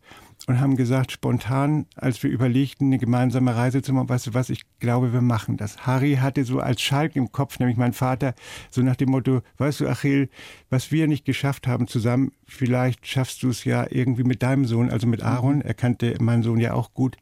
und 0.48 0.60
haben 0.60 0.76
gesagt, 0.76 1.12
spontan, 1.12 1.86
als 1.96 2.22
wir 2.24 2.30
überlegten, 2.30 2.88
eine 2.88 3.00
gemeinsame 3.00 3.56
Reise 3.56 3.82
zu 3.82 3.94
machen, 3.94 4.10
weißt 4.10 4.28
du 4.28 4.34
was, 4.34 4.50
ich 4.50 4.64
glaube, 4.80 5.14
wir 5.14 5.22
machen 5.22 5.58
das. 5.58 5.86
Harry 5.86 6.16
hatte 6.16 6.44
so 6.44 6.60
als 6.60 6.82
Schalk 6.82 7.16
im 7.16 7.32
Kopf, 7.32 7.60
nämlich 7.60 7.78
mein 7.78 7.94
Vater, 7.94 8.34
so 8.70 8.82
nach 8.82 8.96
dem 8.96 9.10
Motto, 9.10 9.42
weißt 9.58 9.82
du, 9.82 9.88
Achil, 9.88 10.30
was 10.72 10.92
wir 10.92 11.08
nicht 11.08 11.26
geschafft 11.26 11.68
haben 11.68 11.88
zusammen, 11.88 12.32
vielleicht 12.48 13.06
schaffst 13.06 13.44
du 13.44 13.50
es 13.50 13.66
ja 13.66 13.86
irgendwie 13.90 14.24
mit 14.24 14.42
deinem 14.42 14.66
Sohn, 14.66 14.90
also 14.90 15.06
mit 15.06 15.22
Aaron, 15.22 15.58
mhm. 15.58 15.62
er 15.62 15.74
kannte 15.74 16.16
meinen 16.20 16.44
Sohn 16.44 16.60
ja 16.60 16.74
auch 16.74 16.94
gut, 16.94 17.18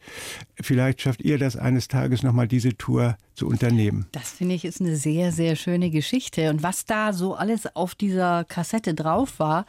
vielleicht 0.62 1.01
schafft 1.01 1.22
ihr 1.22 1.40
das 1.40 1.57
eines 1.57 1.88
Tages 1.88 2.22
nochmal 2.22 2.48
diese 2.48 2.78
Tour 2.78 3.18
zu 3.34 3.48
unternehmen. 3.48 4.06
Das 4.12 4.31
finde 4.31 4.54
ich 4.54 4.66
ist 4.66 4.81
eine 4.81 4.96
sehr, 4.96 5.31
sehr 5.31 5.56
schöne 5.56 5.90
Geschichte. 5.90 6.50
Und 6.51 6.62
was 6.62 6.86
da 6.86 7.12
so 7.12 7.34
alles 7.34 7.75
auf 7.75 7.96
dieser 7.96 8.44
Kassette 8.44 8.94
drauf 8.94 9.40
war, 9.40 9.66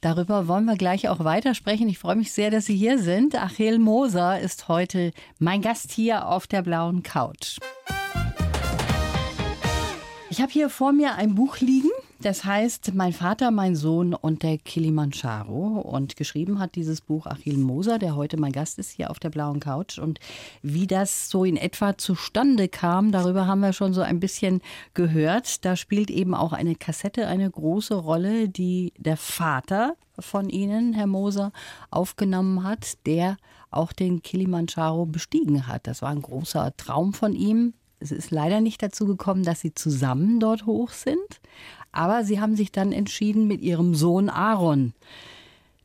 darüber 0.00 0.48
wollen 0.48 0.64
wir 0.64 0.76
gleich 0.76 1.08
auch 1.08 1.22
weitersprechen. 1.22 1.88
Ich 1.88 1.98
freue 1.98 2.16
mich 2.16 2.32
sehr, 2.32 2.50
dass 2.50 2.66
Sie 2.66 2.76
hier 2.76 2.98
sind. 2.98 3.34
Achel 3.34 3.78
Moser 3.78 4.40
ist 4.40 4.68
heute 4.68 5.12
mein 5.38 5.60
Gast 5.60 5.90
hier 5.92 6.28
auf 6.28 6.46
der 6.46 6.62
blauen 6.62 7.02
Couch. 7.02 7.58
Ich 10.30 10.40
habe 10.40 10.52
hier 10.52 10.70
vor 10.70 10.92
mir 10.92 11.16
ein 11.16 11.34
Buch 11.34 11.58
liegen. 11.58 11.90
Das 12.20 12.44
heißt 12.44 12.94
Mein 12.94 13.12
Vater, 13.12 13.52
mein 13.52 13.76
Sohn 13.76 14.12
und 14.12 14.42
der 14.42 14.58
Kilimanjaro. 14.58 15.78
Und 15.78 16.16
geschrieben 16.16 16.58
hat 16.58 16.74
dieses 16.74 17.00
Buch 17.00 17.26
Achille 17.26 17.58
Moser, 17.58 18.00
der 18.00 18.16
heute 18.16 18.36
mein 18.36 18.50
Gast 18.50 18.80
ist 18.80 18.90
hier 18.90 19.10
auf 19.10 19.20
der 19.20 19.30
blauen 19.30 19.60
Couch. 19.60 20.00
Und 20.00 20.18
wie 20.60 20.88
das 20.88 21.30
so 21.30 21.44
in 21.44 21.56
etwa 21.56 21.96
zustande 21.96 22.68
kam, 22.68 23.12
darüber 23.12 23.46
haben 23.46 23.60
wir 23.60 23.72
schon 23.72 23.94
so 23.94 24.00
ein 24.00 24.18
bisschen 24.18 24.62
gehört. 24.94 25.64
Da 25.64 25.76
spielt 25.76 26.10
eben 26.10 26.34
auch 26.34 26.52
eine 26.52 26.74
Kassette 26.74 27.28
eine 27.28 27.48
große 27.48 27.94
Rolle, 27.94 28.48
die 28.48 28.92
der 28.98 29.16
Vater 29.16 29.94
von 30.18 30.48
Ihnen, 30.48 30.94
Herr 30.94 31.06
Moser, 31.06 31.52
aufgenommen 31.92 32.64
hat, 32.64 33.06
der 33.06 33.36
auch 33.70 33.92
den 33.92 34.22
Kilimanjaro 34.22 35.06
bestiegen 35.06 35.68
hat. 35.68 35.86
Das 35.86 36.02
war 36.02 36.10
ein 36.10 36.22
großer 36.22 36.76
Traum 36.76 37.14
von 37.14 37.32
ihm. 37.32 37.74
Es 38.00 38.12
ist 38.12 38.30
leider 38.30 38.60
nicht 38.60 38.82
dazu 38.82 39.06
gekommen, 39.06 39.42
dass 39.42 39.60
sie 39.60 39.74
zusammen 39.74 40.38
dort 40.38 40.66
hoch 40.66 40.90
sind, 40.90 41.40
aber 41.98 42.22
sie 42.22 42.40
haben 42.40 42.54
sich 42.54 42.70
dann 42.70 42.92
entschieden, 42.92 43.48
mit 43.48 43.60
ihrem 43.60 43.96
Sohn 43.96 44.28
Aaron 44.28 44.92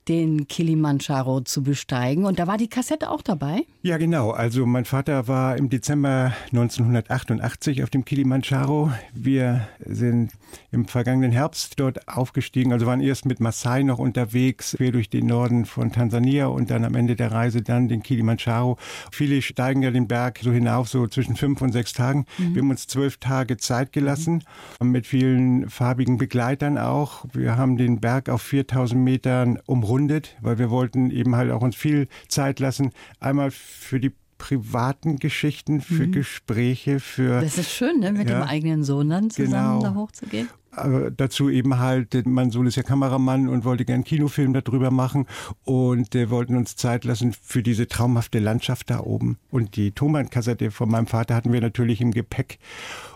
den 0.08 0.48
Kilimanjaro 0.48 1.42
zu 1.42 1.64
besteigen. 1.64 2.26
Und 2.26 2.40
da 2.40 2.48
war 2.48 2.58
die 2.58 2.68
Kassette 2.68 3.10
auch 3.10 3.22
dabei? 3.22 3.66
Ja, 3.82 3.98
genau. 3.98 4.32
Also 4.32 4.66
mein 4.66 4.86
Vater 4.86 5.28
war 5.28 5.58
im 5.58 5.70
Dezember 5.70 6.34
1988 6.52 7.84
auf 7.84 7.90
dem 7.90 8.04
Kilimanjaro. 8.04 8.92
Wir 9.14 9.68
sind 9.86 10.34
im 10.72 10.86
vergangenen 10.86 11.32
Herbst 11.32 11.80
dort 11.80 12.08
aufgestiegen. 12.08 12.74
Also 12.74 12.86
waren 12.86 13.02
erst 13.02 13.26
mit 13.26 13.40
Maasai 13.40 13.84
noch 13.84 14.00
unterwegs, 14.00 14.76
quer 14.78 14.92
durch 14.92 15.10
den 15.10 15.26
Norden 15.26 15.66
von 15.66 15.92
Tansania 15.92 16.48
und 16.48 16.70
dann 16.70 16.84
am 16.84 16.96
Ende 16.96 17.16
der 17.16 17.32
Reise 17.32 17.62
dann 17.62 17.88
den 17.88 18.04
Kilimanjaro. 18.04 18.78
Viele 19.12 19.42
steigen 19.42 19.84
ja 19.84 19.92
den 19.92 20.08
Berg 20.08 20.40
so 20.42 20.52
hinauf, 20.52 20.90
so 20.90 21.08
zwischen 21.08 21.36
fünf 21.36 21.62
und 21.62 21.72
sechs 21.72 21.94
Tagen. 21.94 22.26
Mhm. 22.38 22.56
Wir 22.56 22.62
haben 22.62 22.70
uns 22.70 22.88
zwölf 22.88 23.18
Tage 23.18 23.58
Zeit 23.58 23.94
gelassen, 23.94 24.44
mhm. 24.82 24.92
mit 24.92 25.08
vielen 25.08 25.70
farbigen 25.70 26.18
Begleitern 26.18 26.78
auch. 26.78 27.26
Wir 27.32 27.58
haben 27.58 27.78
den 27.78 28.02
Berg 28.02 28.28
auf 28.30 28.42
4000 28.42 29.02
Metern 29.02 29.60
umrundet 29.66 29.93
umrundet, 29.94 30.36
weil 30.42 30.58
wir 30.58 30.70
wollten 30.70 31.12
eben 31.12 31.36
halt 31.36 31.52
auch 31.52 31.62
uns 31.62 31.76
viel 31.76 32.08
Zeit 32.28 32.60
lassen. 32.60 32.92
Einmal 33.20 33.52
für 33.52 34.00
die 34.00 34.12
privaten 34.38 35.20
Geschichten, 35.20 35.80
für 35.80 36.08
mhm. 36.08 36.12
Gespräche, 36.12 37.00
für. 37.00 37.42
Das 37.42 37.58
ist 37.58 37.72
schön, 37.72 38.00
ne? 38.00 38.12
mit 38.12 38.30
ja, 38.30 38.40
dem 38.40 38.48
eigenen 38.48 38.84
Sohn 38.84 39.10
dann 39.10 39.30
zusammen 39.30 39.80
genau. 39.80 39.94
da 39.94 39.96
hochzugehen. 39.96 40.50
Aber 40.72 41.12
dazu 41.12 41.50
eben 41.50 41.78
halt, 41.78 42.26
mein 42.26 42.50
Sohn 42.50 42.66
ist 42.66 42.76
ja 42.76 42.84
Kameramann 42.84 43.48
und 43.48 43.64
wollte 43.64 43.86
gern 43.86 43.98
einen 43.98 44.04
Kinofilm 44.06 44.54
darüber 44.54 44.90
machen 44.90 45.28
und 45.64 46.16
wir 46.16 46.32
wollten 46.32 46.58
uns 46.58 46.76
Zeit 46.76 47.06
lassen 47.06 47.32
für 47.32 47.62
diese 47.62 47.88
traumhafte 47.88 48.40
Landschaft 48.40 48.90
da 48.90 49.00
oben. 49.02 49.38
Und 49.52 49.76
die 49.76 49.92
Tonbandkassette 49.92 50.72
von 50.72 50.90
meinem 50.90 51.06
Vater 51.06 51.36
hatten 51.36 51.54
wir 51.54 51.62
natürlich 51.62 52.02
im 52.02 52.10
Gepäck. 52.10 52.58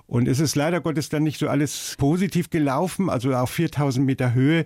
Und 0.08 0.28
es 0.28 0.40
ist 0.40 0.56
leider 0.56 0.80
Gottes 0.80 1.10
dann 1.10 1.24
nicht 1.24 1.38
so 1.38 1.50
alles 1.50 1.96
positiv 1.98 2.50
gelaufen. 2.50 3.10
Also 3.10 3.34
auf 3.34 3.50
4000 3.50 4.06
Meter 4.06 4.34
Höhe 4.34 4.66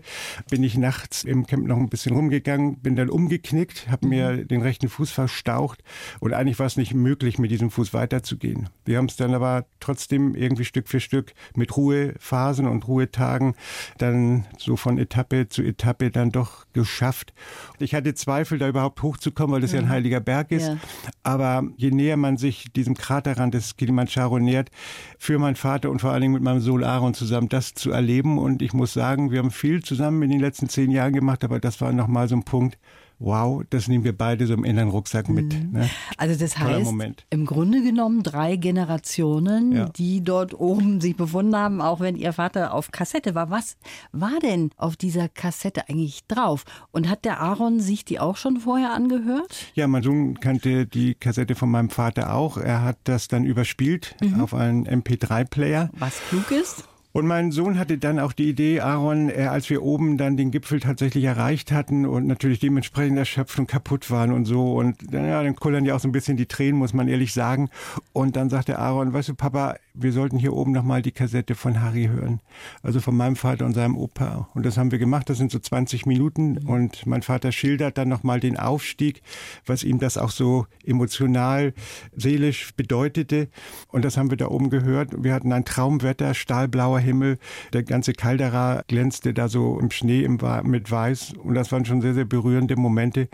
bin 0.50 0.64
ich 0.64 0.78
nachts 0.78 1.24
im 1.24 1.48
Camp 1.48 1.68
noch 1.68 1.78
ein 1.78 1.90
bisschen 1.90 2.16
rumgegangen, 2.16 2.78
bin 2.78 2.96
dann 2.96 3.10
umgeknickt, 3.10 3.90
habe 3.90 4.08
mir 4.08 4.32
mhm. 4.32 4.48
den 4.48 4.62
rechten 4.62 4.88
Fuß 4.88 5.12
verstaucht 5.12 5.84
und 6.20 6.34
eigentlich 6.34 6.60
war 6.60 6.68
es 6.68 6.78
nicht 6.78 6.94
möglich, 6.94 7.40
mit 7.40 7.50
diesem 7.50 7.72
Fuß 7.72 7.94
weiterzugehen. 7.94 8.70
Wir 8.86 8.98
haben 8.98 9.08
es 9.08 9.16
dann 9.16 9.34
aber 9.34 9.66
trotzdem 9.80 10.36
irgendwie 10.36 10.66
Stück 10.66 10.88
für 10.88 11.00
Stück 11.00 11.34
mit 11.56 11.76
Ruhephasen 11.76 12.68
und 12.68 12.88
Ruhetagen 12.88 13.56
dann 13.98 14.46
so 14.58 14.76
von 14.76 15.00
Etappe 15.00 15.50
zu 15.50 15.64
Etappe 15.64 16.12
dann 16.12 16.32
doch 16.32 16.66
geschafft. 16.74 17.34
Ich 17.80 17.96
hatte 17.96 18.14
Zweifel, 18.14 18.60
da 18.60 18.68
überhaupt 18.70 19.02
hochzukommen, 19.02 19.56
weil 19.56 19.62
das 19.62 19.72
ja, 19.72 19.80
ja 19.80 19.86
ein 19.86 19.90
heiliger 19.90 20.20
Berg 20.20 20.52
ist. 20.52 20.68
Ja. 20.68 20.78
Aber 21.24 21.64
je 21.78 21.92
näher 21.92 22.18
man 22.18 22.38
sich 22.38 22.72
diesem 22.74 22.96
Kraterrand 22.96 23.54
des 23.54 23.78
Kilimanjaro 23.78 24.40
nähert, 24.40 24.72
für 25.18 25.38
meinen 25.38 25.56
Vater 25.56 25.90
und 25.90 26.02
vor 26.02 26.12
allen 26.12 26.22
Dingen 26.22 26.34
mit 26.34 26.44
meinem 26.44 26.62
Sohn 26.62 26.84
Aaron 26.84 27.14
zusammen 27.14 27.50
das 27.50 27.74
zu 27.74 27.92
erleben. 27.92 28.38
Und 28.38 28.62
ich 28.62 28.74
muss 28.74 28.94
sagen, 28.94 29.32
wir 29.32 29.40
haben 29.40 29.52
viel 29.52 29.84
zusammen 29.84 30.24
in 30.24 30.30
den 30.30 30.40
letzten 30.40 30.70
zehn 30.70 30.92
Jahren 30.92 31.14
gemacht, 31.14 31.44
aber 31.44 31.60
das 31.60 31.80
war 31.82 31.94
nochmal 31.94 32.28
so 32.28 32.36
ein 32.36 32.44
Punkt, 32.44 32.78
wow, 33.22 33.64
das 33.70 33.88
nehmen 33.88 34.04
wir 34.04 34.18
beide 34.18 34.48
so 34.48 34.54
im 34.54 34.64
inneren 34.64 34.90
Rucksack 34.90 35.30
mit. 35.30 35.54
Mhm. 35.54 35.72
Ne? 35.72 35.90
Also 36.18 36.38
das 36.38 36.56
Toller 36.56 36.78
heißt, 36.78 36.84
Moment. 36.84 37.26
im 37.30 37.46
Grunde 37.46 37.84
genommen 37.84 38.24
drei 38.24 38.56
Generationen, 38.56 39.72
ja. 39.72 39.90
die 39.90 40.24
dort 40.24 40.60
oben 40.60 41.00
sich 41.00 41.16
befunden 41.16 41.56
haben, 41.56 41.82
auch 41.82 42.00
wenn 42.00 42.16
ihr 42.16 42.34
Vater 42.34 42.74
auf 42.74 42.92
Kassette 42.92 43.36
war. 43.36 43.50
Was 43.50 43.78
war 44.12 44.40
denn 44.42 44.72
auf 44.78 44.98
dieser 44.98 45.30
Kassette 45.30 45.88
eigentlich 45.88 46.26
drauf? 46.28 46.66
Und 46.92 47.10
hat 47.10 47.26
der 47.26 47.40
Aaron 47.40 47.80
sich 47.80 48.04
die 48.04 48.20
auch 48.20 48.38
schon 48.38 48.58
vorher 48.58 48.94
angehört? 48.94 49.68
Ja, 49.76 49.88
mein 49.88 50.04
Sohn 50.04 50.40
kannte 50.40 50.86
die 50.86 51.14
Kassette 51.14 51.56
von 51.56 51.70
meinem 51.70 51.90
Vater 51.90 52.34
auch. 52.34 52.58
Er 52.58 52.84
hat 52.84 52.98
das 53.04 53.28
dann 53.28 53.46
überspielt 53.46 54.16
mhm. 54.22 54.42
auf 54.42 54.54
einen 54.54 54.88
MP3-Player. 54.88 55.90
Was 55.94 56.20
klug 56.30 56.52
ist? 56.52 56.86
Und 57.14 57.28
mein 57.28 57.52
Sohn 57.52 57.78
hatte 57.78 57.98
dann 57.98 58.20
auch 58.20 58.32
die 58.32 58.50
Idee, 58.50 58.80
Aaron, 58.80 59.30
äh, 59.30 59.48
als 59.50 59.70
wir 59.70 59.84
oben 59.84 60.18
dann 60.18 60.38
den 60.38 60.52
Gipfel 60.52 60.80
tatsächlich 60.80 61.26
erreicht 61.26 61.72
hatten 61.72 62.06
und 62.06 62.26
natürlich 62.26 62.60
dementsprechend 62.60 63.18
erschöpft 63.18 63.60
und 63.60 63.68
kaputt 63.68 64.10
waren 64.10 64.32
und 64.32 64.46
so. 64.46 64.74
Und 64.74 65.12
ja, 65.12 65.44
dann 65.44 65.56
kullern 65.56 65.84
ja 65.84 65.96
auch 65.96 66.00
so 66.00 66.08
ein 66.08 66.14
bisschen 66.14 66.38
die 66.38 66.46
Tränen, 66.46 66.80
muss 66.80 66.94
man 66.94 67.08
ehrlich 67.08 67.34
sagen. 67.34 67.70
Und 68.14 68.36
dann 68.36 68.50
sagte 68.50 68.80
Aaron, 68.80 69.12
weißt 69.12 69.30
du, 69.30 69.36
Papa, 69.36 69.76
wir 69.94 70.12
sollten 70.12 70.38
hier 70.38 70.54
oben 70.54 70.72
nochmal 70.72 71.02
die 71.02 71.12
Kassette 71.12 71.56
von 71.56 71.82
Harry 71.82 72.08
hören. 72.08 72.40
Also 72.82 73.00
von 73.00 73.16
meinem 73.16 73.36
Vater 73.36 73.66
und 73.66 73.74
seinem 73.74 73.98
Opa. 73.98 74.50
Und 74.54 74.66
das 74.66 74.78
haben 74.78 74.92
wir 74.92 75.00
gemacht, 75.00 75.30
das 75.30 75.38
sind 75.38 75.52
so 75.52 75.60
20 75.60 76.06
Minuten. 76.06 76.58
Und 76.60 77.06
mein 77.06 77.22
Vater 77.22 77.52
schildert 77.52 77.98
dann 77.98 78.10
nochmal 78.10 78.40
den 78.40 78.58
Aufstieg, 78.58 79.22
was 79.66 79.84
ihm 79.84 80.00
das 80.00 80.18
auch 80.18 80.32
so 80.32 80.66
emotional, 80.86 81.74
seelisch 82.16 82.74
bedeutete. 82.76 83.50
Und 83.90 84.06
das 84.06 84.18
haben 84.18 84.30
wir 84.30 84.38
da 84.38 84.48
oben 84.48 84.70
gehört. 84.70 85.24
Wir 85.24 85.34
hatten 85.34 85.52
ein 85.52 85.66
Traumwetter, 85.66 86.34
stahlblauer 86.34 87.00
Himmel. 87.00 87.38
Der 87.74 87.84
ganze 87.84 88.14
Caldera 88.14 88.84
glänzte 88.88 89.34
da 89.34 89.50
so 89.50 89.80
im 89.80 89.92
Schnee 89.92 90.24
im, 90.24 90.40
mit 90.64 90.90
Weiß. 90.90 91.34
Und 91.34 91.56
das 91.56 91.72
waren 91.72 91.86
schon 91.86 92.02
sehr, 92.02 92.14
sehr 92.14 92.26
berührende 92.26 92.76
Momente. 92.76 93.28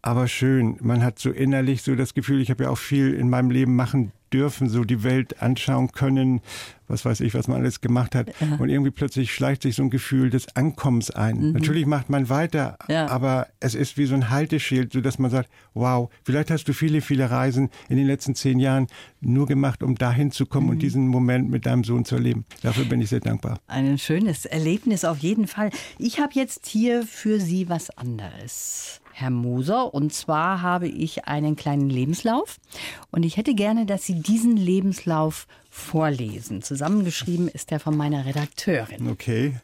Aber 0.00 0.26
schön. 0.26 0.76
Man 0.80 1.04
hat 1.04 1.18
so 1.18 1.30
innerlich 1.30 1.82
so 1.82 1.94
das 1.94 2.14
Gefühl, 2.14 2.40
ich 2.40 2.50
habe 2.50 2.64
ja 2.64 2.70
auch 2.70 2.78
viel 2.78 3.14
in 3.14 3.30
meinem 3.30 3.50
Leben 3.50 3.76
machen 3.76 4.12
dürfen, 4.32 4.68
so 4.68 4.84
die 4.84 5.02
Welt 5.02 5.42
anschauen 5.42 5.92
können, 5.92 6.40
was 6.88 7.04
weiß 7.04 7.20
ich, 7.20 7.34
was 7.34 7.48
man 7.48 7.58
alles 7.58 7.80
gemacht 7.80 8.14
hat. 8.14 8.28
Ja. 8.40 8.56
Und 8.56 8.68
irgendwie 8.68 8.90
plötzlich 8.90 9.32
schleicht 9.32 9.62
sich 9.62 9.76
so 9.76 9.82
ein 9.82 9.90
Gefühl 9.90 10.30
des 10.30 10.54
Ankommens 10.56 11.10
ein. 11.10 11.38
Mhm. 11.38 11.52
Natürlich 11.52 11.86
macht 11.86 12.10
man 12.10 12.28
weiter, 12.28 12.78
ja. 12.88 13.08
aber 13.08 13.48
es 13.60 13.74
ist 13.74 13.96
wie 13.96 14.06
so 14.06 14.14
ein 14.14 14.30
Halteschild, 14.30 14.92
so 14.92 15.00
dass 15.00 15.18
man 15.18 15.30
sagt, 15.30 15.48
wow, 15.74 16.10
vielleicht 16.24 16.50
hast 16.50 16.64
du 16.64 16.72
viele, 16.72 17.00
viele 17.00 17.30
Reisen 17.30 17.70
in 17.88 17.96
den 17.96 18.06
letzten 18.06 18.34
zehn 18.34 18.58
Jahren 18.58 18.86
nur 19.20 19.46
gemacht, 19.46 19.82
um 19.82 19.94
dahin 19.94 20.30
zu 20.30 20.46
kommen 20.46 20.66
mhm. 20.66 20.72
und 20.72 20.78
diesen 20.80 21.08
Moment 21.08 21.50
mit 21.50 21.66
deinem 21.66 21.84
Sohn 21.84 22.04
zu 22.04 22.16
erleben. 22.16 22.44
Dafür 22.62 22.84
bin 22.84 23.00
ich 23.00 23.08
sehr 23.08 23.20
dankbar. 23.20 23.58
Ein 23.66 23.98
schönes 23.98 24.44
Erlebnis 24.44 25.04
auf 25.04 25.18
jeden 25.18 25.46
Fall. 25.46 25.70
Ich 25.98 26.20
habe 26.20 26.32
jetzt 26.34 26.66
hier 26.66 27.04
für 27.06 27.40
Sie 27.40 27.68
was 27.68 27.90
anderes. 27.96 29.01
Herr 29.12 29.30
Moser. 29.30 29.94
Und 29.94 30.12
zwar 30.12 30.62
habe 30.62 30.88
ich 30.88 31.26
einen 31.26 31.56
kleinen 31.56 31.88
Lebenslauf 31.90 32.58
und 33.10 33.22
ich 33.24 33.36
hätte 33.36 33.54
gerne, 33.54 33.86
dass 33.86 34.04
Sie 34.04 34.20
diesen 34.20 34.56
Lebenslauf 34.56 35.46
vorlesen. 35.70 36.62
Zusammengeschrieben 36.62 37.48
ist 37.48 37.72
er 37.72 37.80
von 37.80 37.96
meiner 37.96 38.26
Redakteurin. 38.26 39.08
Okay. 39.08 39.60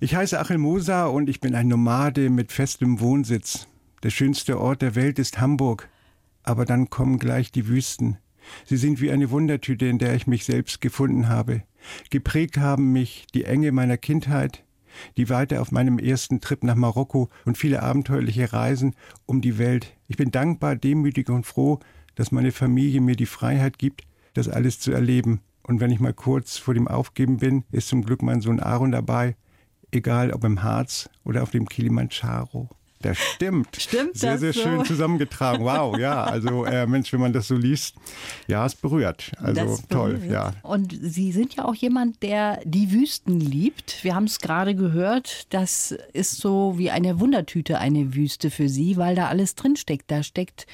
Ich 0.00 0.14
heiße 0.14 0.38
Achel 0.38 0.58
Moser 0.58 1.12
und 1.12 1.28
ich 1.28 1.40
bin 1.40 1.54
ein 1.54 1.68
Nomade 1.68 2.30
mit 2.30 2.52
festem 2.52 3.00
Wohnsitz. 3.00 3.68
Der 4.02 4.10
schönste 4.10 4.60
Ort 4.60 4.82
der 4.82 4.94
Welt 4.94 5.18
ist 5.18 5.40
Hamburg. 5.40 5.88
Aber 6.42 6.64
dann 6.64 6.90
kommen 6.90 7.18
gleich 7.18 7.52
die 7.52 7.68
Wüsten. 7.68 8.18
Sie 8.64 8.76
sind 8.76 9.00
wie 9.00 9.10
eine 9.10 9.30
Wundertüte, 9.30 9.86
in 9.86 9.98
der 9.98 10.14
ich 10.14 10.26
mich 10.26 10.44
selbst 10.44 10.80
gefunden 10.80 11.28
habe. 11.28 11.62
Geprägt 12.10 12.58
haben 12.58 12.92
mich 12.92 13.26
die 13.34 13.44
Enge 13.44 13.72
meiner 13.72 13.96
Kindheit, 13.96 14.64
die 15.16 15.28
Weite 15.28 15.60
auf 15.60 15.72
meinem 15.72 15.98
ersten 15.98 16.40
Trip 16.40 16.62
nach 16.64 16.74
Marokko 16.74 17.28
und 17.44 17.58
viele 17.58 17.82
abenteuerliche 17.82 18.52
Reisen 18.52 18.94
um 19.26 19.40
die 19.40 19.58
Welt. 19.58 19.96
Ich 20.08 20.16
bin 20.16 20.30
dankbar, 20.30 20.76
demütig 20.76 21.28
und 21.30 21.46
froh, 21.46 21.80
dass 22.14 22.32
meine 22.32 22.52
Familie 22.52 23.00
mir 23.00 23.16
die 23.16 23.26
Freiheit 23.26 23.78
gibt, 23.78 24.02
das 24.34 24.48
alles 24.48 24.80
zu 24.80 24.92
erleben. 24.92 25.40
Und 25.62 25.80
wenn 25.80 25.90
ich 25.90 26.00
mal 26.00 26.14
kurz 26.14 26.56
vor 26.58 26.74
dem 26.74 26.88
Aufgeben 26.88 27.38
bin, 27.38 27.64
ist 27.70 27.88
zum 27.88 28.04
Glück 28.04 28.22
mein 28.22 28.40
Sohn 28.40 28.60
Aaron 28.60 28.92
dabei, 28.92 29.36
egal 29.90 30.32
ob 30.32 30.44
im 30.44 30.62
Harz 30.62 31.08
oder 31.24 31.42
auf 31.42 31.50
dem 31.50 31.68
Kilimanjaro. 31.68 32.68
Das 33.02 33.18
stimmt. 33.18 33.76
Stimmt 33.76 34.16
Sehr, 34.16 34.32
das 34.32 34.40
sehr 34.40 34.52
schön 34.52 34.78
so? 34.78 34.84
zusammengetragen. 34.84 35.64
Wow, 35.64 35.98
ja. 35.98 36.24
Also 36.24 36.64
äh, 36.64 36.86
Mensch, 36.86 37.12
wenn 37.12 37.20
man 37.20 37.32
das 37.32 37.48
so 37.48 37.56
liest, 37.56 37.96
ja, 38.46 38.64
es 38.64 38.74
berührt. 38.74 39.32
Also 39.38 39.60
das 39.66 39.88
toll, 39.88 40.14
berührt. 40.14 40.32
ja. 40.32 40.52
Und 40.62 40.96
Sie 41.00 41.32
sind 41.32 41.54
ja 41.54 41.64
auch 41.64 41.74
jemand, 41.74 42.22
der 42.22 42.60
die 42.64 42.92
Wüsten 42.92 43.40
liebt. 43.40 44.02
Wir 44.04 44.14
haben 44.14 44.24
es 44.24 44.38
gerade 44.40 44.74
gehört. 44.74 45.46
Das 45.52 45.94
ist 46.12 46.38
so 46.38 46.78
wie 46.78 46.90
eine 46.90 47.20
Wundertüte, 47.20 47.78
eine 47.78 48.14
Wüste 48.14 48.50
für 48.50 48.68
Sie, 48.68 48.96
weil 48.96 49.14
da 49.14 49.28
alles 49.28 49.54
drinsteckt. 49.54 50.10
Da 50.10 50.22
steckt 50.22 50.66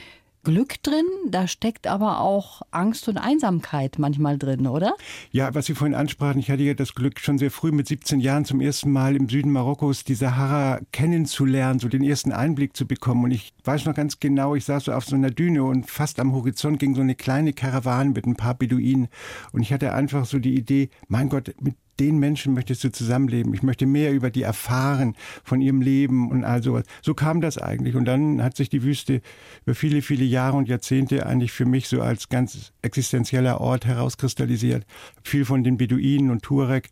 Glück 0.45 0.83
drin, 0.83 1.05
da 1.29 1.47
steckt 1.47 1.87
aber 1.87 2.21
auch 2.21 2.63
Angst 2.71 3.09
und 3.09 3.19
Einsamkeit 3.19 3.99
manchmal 3.99 4.39
drin, 4.39 4.67
oder? 4.67 4.95
Ja, 5.31 5.55
was 5.55 5.67
Sie 5.67 5.75
vorhin 5.75 5.95
ansprachen, 5.95 6.39
ich 6.39 6.51
hatte 6.51 6.63
ja 6.63 6.75
das 6.75 6.95
Glück, 6.95 7.21
schon 7.21 7.39
sehr 7.39 7.51
früh 7.51 7.73
mit 7.73 7.89
17 7.89 8.21
Jahren 8.21 8.45
zum 8.45 8.61
ersten 8.61 8.91
Mal 8.91 9.17
im 9.17 9.29
Süden 9.29 9.51
Marokkos 9.53 10.05
die 10.05 10.15
Sahara 10.15 10.81
kennenzulernen, 10.93 11.81
so 11.81 11.89
den 11.89 12.03
ersten 12.03 12.33
Einblick 12.33 12.77
zu 12.77 12.87
bekommen. 12.87 13.25
Und 13.25 13.31
ich 13.33 13.53
weiß 13.65 13.85
noch 13.85 13.95
ganz 13.95 14.21
genau, 14.21 14.55
ich 14.55 14.65
saß 14.65 14.85
so 14.85 14.93
auf 14.93 15.05
so 15.05 15.17
einer 15.17 15.31
Düne 15.31 15.65
und 15.65 15.91
fast 15.91 16.21
am 16.21 16.33
Horizont 16.33 16.79
ging 16.79 16.95
so 16.95 17.01
eine 17.01 17.15
kleine 17.15 17.53
Karawane 17.53 18.11
mit 18.11 18.27
ein 18.27 18.37
paar 18.37 18.55
Beduinen. 18.55 19.09
Und 19.53 19.63
ich 19.63 19.73
hatte 19.73 19.93
einfach 19.93 20.25
so 20.25 20.39
die 20.39 20.57
Idee, 20.57 20.91
mein 21.09 21.29
Gott, 21.29 21.55
mit 21.61 21.75
den 22.01 22.19
Menschen 22.19 22.55
möchtest 22.55 22.85
du 22.85 22.93
zusammenleben. 22.93 23.53
Ich 23.55 23.63
möchte 23.63 23.87
mehr 23.87 24.13
über 24.13 24.31
die 24.31 24.43
erfahren 24.43 25.17
von 25.45 25.61
ihrem 25.61 25.81
Leben 25.81 26.31
und 26.31 26.45
all 26.45 26.63
sowas. 26.63 26.85
So 27.03 27.15
kam 27.15 27.41
das 27.41 27.59
eigentlich. 27.59 27.97
Und 27.97 28.05
dann 28.05 28.43
hat 28.43 28.57
sich 28.57 28.69
die 28.69 28.83
Wüste 28.83 29.21
über 29.65 29.75
viele, 29.75 30.03
viele 30.03 30.25
Jahre 30.25 30.57
und 30.57 30.69
Jahrzehnte 30.69 31.27
eigentlich 31.27 31.53
für 31.53 31.67
mich 31.67 31.89
so 31.89 32.01
als 32.03 32.29
ganz 32.29 32.73
existenzieller 32.83 33.61
Ort 33.61 33.87
herauskristallisiert. 33.87 34.87
Viel 35.23 35.45
von 35.45 35.65
den 35.65 35.77
Beduinen 35.77 36.31
und 36.31 36.43
Tuareg 36.43 36.91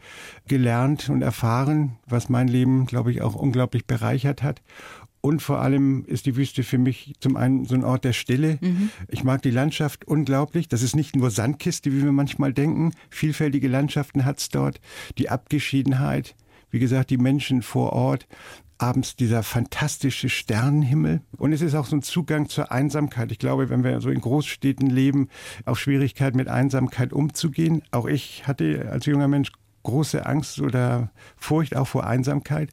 gelernt 0.49 1.09
und 1.09 1.23
erfahren, 1.23 1.97
was 2.07 2.29
mein 2.29 2.49
Leben, 2.49 2.87
glaube 2.87 3.11
ich, 3.11 3.23
auch 3.23 3.35
unglaublich 3.35 3.87
bereichert 3.87 4.43
hat. 4.43 4.63
Und 5.21 5.43
vor 5.43 5.61
allem 5.61 6.05
ist 6.07 6.27
die 6.27 6.37
Wüste 6.37 6.63
für 6.63 6.79
mich 6.79 7.15
zum 7.19 7.37
einen 7.37 7.65
so 7.65 7.75
ein 7.75 7.85
Ort 7.85 8.05
der 8.05 8.13
Stille. 8.13 8.59
Mhm. 8.61 8.91
Ich 9.09 9.25
mag 9.25 9.43
die 9.43 9.51
Landschaft 9.51 10.07
unglaublich. 10.07 10.69
Das 10.69 10.83
ist 10.83 10.95
nicht 10.95 11.17
nur 11.17 11.31
Sandkiste, 11.31 11.93
wie 11.93 12.05
wir 12.05 12.13
manchmal 12.13 12.53
denken. 12.53 12.93
Vielfältige 13.11 13.69
Landschaften 13.69 14.25
hat 14.25 14.39
es 14.39 14.49
dort. 14.51 14.81
Die 15.19 15.29
Abgeschiedenheit, 15.29 16.37
wie 16.71 16.79
gesagt, 16.79 17.11
die 17.11 17.19
Menschen 17.19 17.63
vor 17.63 17.93
Ort. 17.93 18.29
Abends 18.79 19.17
dieser 19.17 19.43
fantastische 19.43 20.29
Sternenhimmel. 20.29 21.23
Und 21.39 21.53
es 21.53 21.63
ist 21.63 21.75
auch 21.75 21.87
so 21.87 21.97
ein 21.97 22.03
Zugang 22.03 22.49
zur 22.49 22.71
Einsamkeit. 22.71 23.33
Ich 23.33 23.39
glaube, 23.39 23.71
wenn 23.71 23.83
wir 23.83 24.01
so 24.03 24.11
in 24.11 24.21
Großstädten 24.21 24.91
leben, 24.91 25.29
auch 25.65 25.77
Schwierigkeit 25.77 26.37
mit 26.37 26.49
Einsamkeit 26.49 27.15
umzugehen. 27.15 27.83
Auch 27.91 28.07
ich 28.07 28.47
hatte 28.47 28.91
als 28.93 29.07
junger 29.07 29.29
Mensch 29.29 29.51
große 29.83 30.27
Angst 30.27 30.61
oder 30.61 31.11
Furcht 31.37 31.77
auch 31.77 31.87
vor 31.87 32.07
Einsamkeit. 32.07 32.71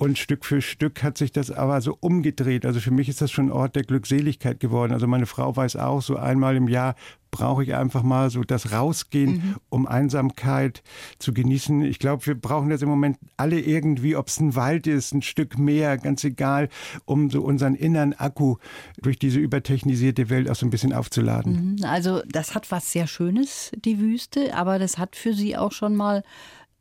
Und 0.00 0.16
Stück 0.16 0.46
für 0.46 0.62
Stück 0.62 1.02
hat 1.02 1.18
sich 1.18 1.30
das 1.30 1.50
aber 1.50 1.82
so 1.82 1.94
umgedreht. 2.00 2.64
Also 2.64 2.80
für 2.80 2.90
mich 2.90 3.10
ist 3.10 3.20
das 3.20 3.30
schon 3.30 3.48
ein 3.48 3.52
Ort 3.52 3.76
der 3.76 3.82
Glückseligkeit 3.82 4.58
geworden. 4.58 4.94
Also 4.94 5.06
meine 5.06 5.26
Frau 5.26 5.54
weiß 5.54 5.76
auch, 5.76 6.00
so 6.00 6.16
einmal 6.16 6.56
im 6.56 6.68
Jahr 6.68 6.94
brauche 7.30 7.62
ich 7.62 7.74
einfach 7.74 8.02
mal 8.02 8.30
so 8.30 8.42
das 8.42 8.72
Rausgehen, 8.72 9.32
mhm. 9.32 9.56
um 9.68 9.86
Einsamkeit 9.86 10.82
zu 11.18 11.34
genießen. 11.34 11.82
Ich 11.82 11.98
glaube, 11.98 12.24
wir 12.24 12.34
brauchen 12.34 12.70
das 12.70 12.80
im 12.80 12.88
Moment 12.88 13.18
alle 13.36 13.60
irgendwie, 13.60 14.16
ob 14.16 14.28
es 14.28 14.40
ein 14.40 14.54
Wald 14.54 14.86
ist, 14.86 15.12
ein 15.12 15.20
Stück 15.20 15.58
Meer, 15.58 15.98
ganz 15.98 16.24
egal, 16.24 16.70
um 17.04 17.28
so 17.28 17.42
unseren 17.42 17.74
inneren 17.74 18.14
Akku 18.14 18.56
durch 19.02 19.18
diese 19.18 19.38
übertechnisierte 19.38 20.30
Welt 20.30 20.48
auch 20.48 20.56
so 20.56 20.64
ein 20.64 20.70
bisschen 20.70 20.94
aufzuladen. 20.94 21.76
Mhm. 21.76 21.84
Also 21.84 22.22
das 22.26 22.54
hat 22.54 22.70
was 22.70 22.90
sehr 22.90 23.06
Schönes, 23.06 23.70
die 23.76 23.98
Wüste, 24.00 24.56
aber 24.56 24.78
das 24.78 24.96
hat 24.96 25.14
für 25.14 25.34
Sie 25.34 25.58
auch 25.58 25.72
schon 25.72 25.94
mal 25.94 26.24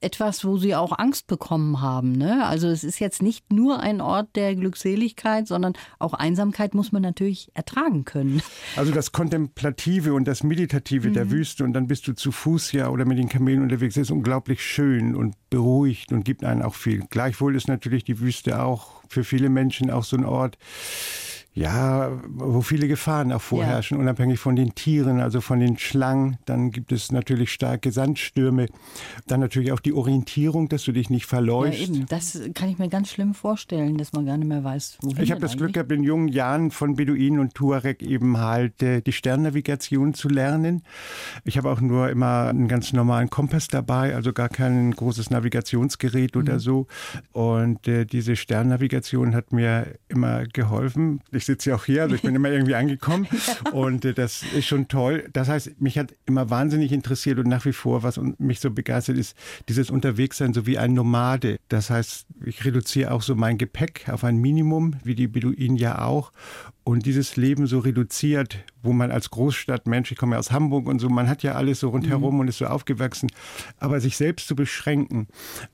etwas, 0.01 0.45
wo 0.45 0.57
Sie 0.57 0.75
auch 0.75 0.97
Angst 0.97 1.27
bekommen 1.27 1.81
haben. 1.81 2.13
Ne? 2.13 2.45
Also 2.45 2.67
es 2.67 2.83
ist 2.83 2.99
jetzt 2.99 3.21
nicht 3.21 3.51
nur 3.51 3.79
ein 3.79 4.01
Ort 4.01 4.35
der 4.35 4.55
Glückseligkeit, 4.55 5.47
sondern 5.47 5.73
auch 5.99 6.13
Einsamkeit 6.13 6.73
muss 6.73 6.91
man 6.91 7.01
natürlich 7.01 7.51
ertragen 7.53 8.05
können. 8.05 8.41
Also 8.75 8.91
das 8.91 9.11
Kontemplative 9.11 10.13
und 10.13 10.27
das 10.27 10.43
Meditative 10.43 11.09
mhm. 11.09 11.13
der 11.13 11.31
Wüste 11.31 11.63
und 11.63 11.73
dann 11.73 11.87
bist 11.87 12.07
du 12.07 12.13
zu 12.13 12.31
Fuß 12.31 12.71
ja 12.71 12.89
oder 12.89 13.05
mit 13.05 13.17
den 13.17 13.29
Kamelen 13.29 13.61
unterwegs, 13.61 13.97
ist 13.97 14.11
unglaublich 14.11 14.63
schön 14.63 15.15
und 15.15 15.35
beruhigt 15.49 16.11
und 16.11 16.23
gibt 16.23 16.43
einen 16.43 16.61
auch 16.61 16.75
viel. 16.75 17.03
Gleichwohl 17.09 17.55
ist 17.55 17.67
natürlich 17.67 18.03
die 18.03 18.19
Wüste 18.19 18.61
auch 18.61 19.01
für 19.09 19.23
viele 19.23 19.49
Menschen 19.49 19.89
auch 19.89 20.03
so 20.03 20.15
ein 20.15 20.25
Ort, 20.25 20.57
ja, 21.59 22.09
wo 22.29 22.61
viele 22.61 22.87
Gefahren 22.87 23.33
auch 23.33 23.41
vorherrschen, 23.41 23.97
ja. 23.97 24.01
unabhängig 24.01 24.39
von 24.39 24.55
den 24.55 24.75
Tieren, 24.75 25.19
also 25.19 25.41
von 25.41 25.59
den 25.59 25.77
Schlangen. 25.77 26.37
Dann 26.45 26.71
gibt 26.71 26.93
es 26.93 27.11
natürlich 27.11 27.51
starke 27.51 27.91
Sandstürme. 27.91 28.67
Dann 29.27 29.41
natürlich 29.41 29.73
auch 29.73 29.81
die 29.81 29.91
Orientierung, 29.91 30.69
dass 30.69 30.85
du 30.85 30.93
dich 30.93 31.09
nicht 31.09 31.25
verläufst. 31.25 31.79
Ja, 31.81 31.95
eben. 31.95 32.05
Das 32.05 32.39
kann 32.53 32.69
ich 32.69 32.79
mir 32.79 32.87
ganz 32.87 33.09
schlimm 33.09 33.33
vorstellen, 33.33 33.97
dass 33.97 34.13
man 34.13 34.25
gar 34.25 34.37
nicht 34.37 34.47
mehr 34.47 34.63
weiß, 34.63 34.99
wohin 35.01 35.21
Ich 35.21 35.31
habe 35.31 35.41
das 35.41 35.57
Glück 35.57 35.73
gehabt, 35.73 35.91
in 35.91 36.03
jungen 36.03 36.29
Jahren 36.29 36.71
von 36.71 36.95
Beduinen 36.95 37.39
und 37.39 37.55
Tuareg 37.55 38.03
eben 38.03 38.37
halt 38.37 38.81
äh, 38.81 39.01
die 39.01 39.11
Sternnavigation 39.11 40.13
zu 40.13 40.29
lernen. 40.29 40.83
Ich 41.43 41.57
habe 41.57 41.69
auch 41.69 41.81
nur 41.81 42.09
immer 42.09 42.47
einen 42.47 42.69
ganz 42.69 42.93
normalen 42.93 43.29
Kompass 43.29 43.67
dabei, 43.67 44.15
also 44.15 44.31
gar 44.31 44.47
kein 44.47 44.91
großes 44.91 45.29
Navigationsgerät 45.29 46.35
mhm. 46.35 46.41
oder 46.41 46.59
so. 46.61 46.87
Und 47.33 47.85
äh, 47.89 48.05
diese 48.05 48.37
Sternnavigation 48.37 49.35
hat 49.35 49.51
mir 49.51 49.95
immer 50.07 50.45
geholfen. 50.45 51.19
Ich 51.33 51.48
sitze 51.49 51.71
ja 51.71 51.75
auch 51.75 51.85
hier, 51.85 52.03
also 52.03 52.15
ich 52.15 52.21
bin 52.21 52.35
immer 52.35 52.49
irgendwie 52.49 52.75
angekommen 52.75 53.27
und 53.73 54.05
äh, 54.05 54.13
das 54.13 54.43
ist 54.55 54.65
schon 54.65 54.87
toll. 54.87 55.27
Das 55.33 55.49
heißt, 55.49 55.81
mich 55.81 55.97
hat 55.97 56.13
immer 56.25 56.49
wahnsinnig 56.49 56.91
interessiert 56.91 57.39
und 57.39 57.47
nach 57.47 57.65
wie 57.65 57.73
vor, 57.73 58.03
was 58.03 58.19
mich 58.37 58.59
so 58.59 58.69
begeistert 58.69 59.17
ist, 59.17 59.35
dieses 59.67 59.89
Unterwegssein 59.89 60.53
so 60.53 60.67
wie 60.67 60.77
ein 60.77 60.93
Nomade. 60.93 61.57
Das 61.67 61.89
heißt, 61.89 62.27
ich 62.45 62.63
reduziere 62.65 63.11
auch 63.11 63.23
so 63.23 63.35
mein 63.35 63.57
Gepäck 63.57 64.07
auf 64.09 64.23
ein 64.23 64.37
Minimum, 64.37 64.95
wie 65.03 65.15
die 65.15 65.27
Beduinen 65.27 65.75
ja 65.75 66.05
auch 66.05 66.31
und 66.89 67.05
dieses 67.05 67.37
Leben 67.37 67.67
so 67.67 67.77
reduziert, 67.77 68.57
wo 68.81 68.93
man 68.93 69.11
als 69.11 69.29
Großstadtmensch, 69.29 70.11
ich 70.11 70.17
komme 70.17 70.33
ja 70.33 70.39
aus 70.39 70.51
Hamburg 70.51 70.87
und 70.87 70.97
so, 70.97 71.07
man 71.07 71.29
hat 71.29 71.43
ja 71.43 71.53
alles 71.53 71.81
so 71.81 71.89
rundherum 71.89 72.33
mhm. 72.33 72.39
und 72.39 72.47
ist 72.47 72.57
so 72.57 72.65
aufgewachsen, 72.65 73.29
aber 73.77 73.99
sich 74.01 74.17
selbst 74.17 74.47
zu 74.47 74.55
beschränken, 74.55 75.27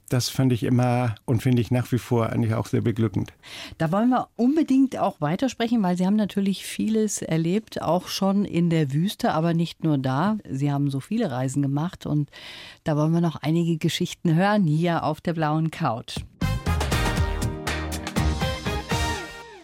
das 0.09 0.27
fand 0.27 0.51
ich 0.51 0.63
immer 0.63 1.15
und 1.23 1.41
finde 1.41 1.61
ich 1.61 1.71
nach 1.71 1.89
wie 1.93 1.99
vor 1.99 2.31
eigentlich 2.31 2.53
auch 2.53 2.65
sehr 2.65 2.81
beglückend. 2.81 3.31
Da 3.77 3.93
wollen 3.93 4.09
wir 4.09 4.27
unbedingt 4.35 4.97
auch 4.97 5.21
weitersprechen, 5.21 5.81
weil 5.83 5.95
Sie 5.95 6.05
haben 6.05 6.17
natürlich 6.17 6.65
vieles 6.65 7.21
erlebt, 7.21 7.81
auch 7.81 8.09
schon 8.09 8.43
in 8.43 8.69
der 8.69 8.91
Wüste, 8.91 9.31
aber 9.31 9.53
nicht 9.53 9.85
nur 9.85 9.97
da. 9.97 10.35
Sie 10.49 10.69
haben 10.69 10.91
so 10.91 10.99
viele 10.99 11.31
Reisen 11.31 11.61
gemacht 11.61 12.05
und 12.05 12.29
da 12.83 12.97
wollen 12.97 13.13
wir 13.13 13.21
noch 13.21 13.37
einige 13.37 13.77
Geschichten 13.77 14.35
hören 14.35 14.65
hier 14.65 15.05
auf 15.05 15.21
der 15.21 15.31
blauen 15.31 15.71
Couch. 15.71 16.17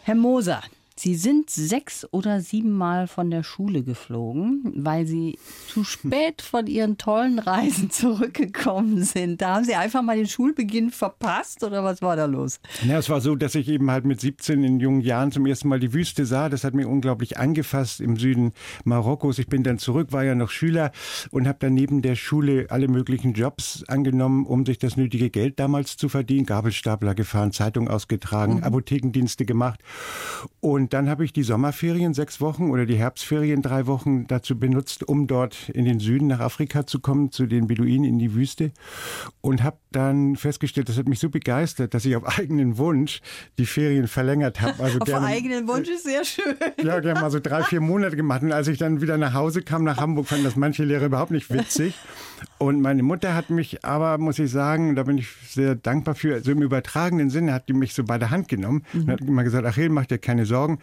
Herr 0.04 0.16
Moser, 0.16 0.62
Sie 1.02 1.16
sind 1.16 1.50
sechs 1.50 2.08
oder 2.12 2.42
siebenmal 2.42 3.08
von 3.08 3.32
der 3.32 3.42
Schule 3.42 3.82
geflogen, 3.82 4.72
weil 4.76 5.08
Sie 5.08 5.40
zu 5.68 5.84
spät 5.84 6.44
von 6.44 6.68
Ihren 6.68 7.00
tollen 7.00 7.40
Reisen 7.40 7.90
zurückgekommen 7.90 9.04
sind. 9.04 9.42
Da 9.42 9.56
haben 9.56 9.66
Sie 9.66 9.74
einfach 9.74 10.04
mal 10.04 10.16
den 10.16 10.28
Schulbeginn 10.28 10.92
verpasst 10.92 11.64
oder 11.64 11.84
was 11.84 12.04
war 12.04 12.16
da 12.16 12.26
los? 12.26 12.60
Ja, 12.86 13.00
es 13.00 13.10
war 13.10 13.20
so, 13.20 13.36
dass 13.36 13.56
ich 13.56 13.68
eben 13.68 13.90
halt 13.90 14.06
mit 14.06 14.22
17 14.22 14.64
in 14.64 14.80
jungen 14.80 15.02
Jahren 15.02 15.32
zum 15.32 15.48
ersten 15.48 15.70
Mal 15.70 15.80
die 15.80 15.92
Wüste 15.92 16.28
sah. 16.28 16.50
Das 16.50 16.64
hat 16.64 16.76
mich 16.76 16.86
unglaublich 16.86 17.40
angefasst 17.40 18.00
im 18.00 18.16
Süden 18.16 18.54
Marokkos. 18.84 19.40
Ich 19.40 19.48
bin 19.48 19.64
dann 19.64 19.80
zurück, 19.80 20.12
war 20.12 20.24
ja 20.24 20.36
noch 20.36 20.52
Schüler 20.52 20.92
und 21.32 21.48
habe 21.48 21.58
dann 21.62 21.74
neben 21.74 22.04
der 22.04 22.16
Schule 22.16 22.68
alle 22.70 22.88
möglichen 22.88 23.34
Jobs 23.34 23.84
angenommen, 23.88 24.46
um 24.46 24.68
sich 24.68 24.78
das 24.78 24.98
nötige 24.98 25.32
Geld 25.32 25.60
damals 25.60 25.98
zu 25.98 26.10
verdienen. 26.10 26.46
Gabelstapler 26.46 27.16
gefahren, 27.16 27.54
Zeitung 27.54 27.88
ausgetragen, 27.88 28.58
mhm. 28.58 28.64
Apothekendienste 28.66 29.46
gemacht 29.46 29.80
und 30.60 30.91
dann 30.94 31.10
habe 31.10 31.24
ich 31.24 31.32
die 31.32 31.44
Sommerferien 31.44 32.14
sechs 32.14 32.42
Wochen 32.42 32.70
oder 32.70 32.86
die 32.86 32.98
Herbstferien 32.98 33.62
drei 33.62 33.88
Wochen 33.88 34.28
dazu 34.28 34.60
benutzt, 34.60 35.08
um 35.08 35.26
dort 35.26 35.70
in 35.70 35.86
den 35.86 36.00
Süden 36.00 36.28
nach 36.28 36.42
Afrika 36.42 36.86
zu 36.86 37.00
kommen, 37.00 37.32
zu 37.32 37.46
den 37.46 37.68
Beduinen 37.68 38.04
in 38.04 38.20
die 38.20 38.36
Wüste. 38.36 38.72
Und 39.40 39.64
habe 39.64 39.78
dann 39.92 40.36
festgestellt, 40.36 40.90
das 40.90 40.98
hat 40.98 41.08
mich 41.08 41.20
so 41.20 41.30
begeistert, 41.30 41.94
dass 41.94 42.06
ich 42.06 42.16
auf 42.16 42.38
eigenen 42.38 42.78
Wunsch 42.78 43.22
die 43.58 43.66
Ferien 43.66 44.08
verlängert 44.08 44.60
habe. 44.60 44.84
Also 44.84 45.00
auf 45.00 45.06
gerne, 45.06 45.28
eigenen 45.28 45.68
Wunsch 45.68 45.90
ist 45.90 46.04
sehr 46.04 46.26
schön. 46.26 46.56
Ja, 46.84 47.00
gerne 47.00 47.22
mal 47.22 47.32
so 47.32 47.40
drei, 47.40 47.64
vier 47.64 47.82
Monate 47.82 48.16
gemacht. 48.16 48.42
Und 48.42 48.52
als 48.52 48.68
ich 48.68 48.78
dann 48.78 49.02
wieder 49.02 49.18
nach 49.18 49.34
Hause 49.34 49.62
kam, 49.62 49.84
nach 49.84 49.98
Hamburg, 49.98 50.28
fanden 50.28 50.44
das 50.44 50.56
manche 50.56 50.84
Lehrer 50.84 51.06
überhaupt 51.06 51.32
nicht 51.32 51.50
witzig. 51.54 51.96
Und 52.58 52.82
meine 52.82 53.04
Mutter 53.04 53.34
hat 53.36 53.50
mich 53.50 53.86
aber, 53.86 54.18
muss 54.18 54.40
ich 54.40 54.52
sagen, 54.52 54.96
da 54.96 55.04
bin 55.04 55.18
ich 55.18 55.28
sehr 55.48 55.76
dankbar 55.76 56.16
für, 56.16 56.42
so 56.42 56.52
im 56.52 56.62
übertragenen 56.62 57.30
Sinne 57.30 57.54
hat 57.54 57.70
die 57.70 57.74
mich 57.74 57.94
so 57.94 58.04
bei 58.04 58.18
der 58.18 58.30
Hand 58.30 58.48
genommen 58.48 58.84
mhm. 58.94 59.02
und 59.02 59.12
hat 59.12 59.22
immer 59.22 59.44
gesagt, 59.44 59.66
Achel, 59.66 59.90
mach 59.90 60.06
dir 60.06 60.18
keine 60.18 60.46
Sorgen 60.46 60.81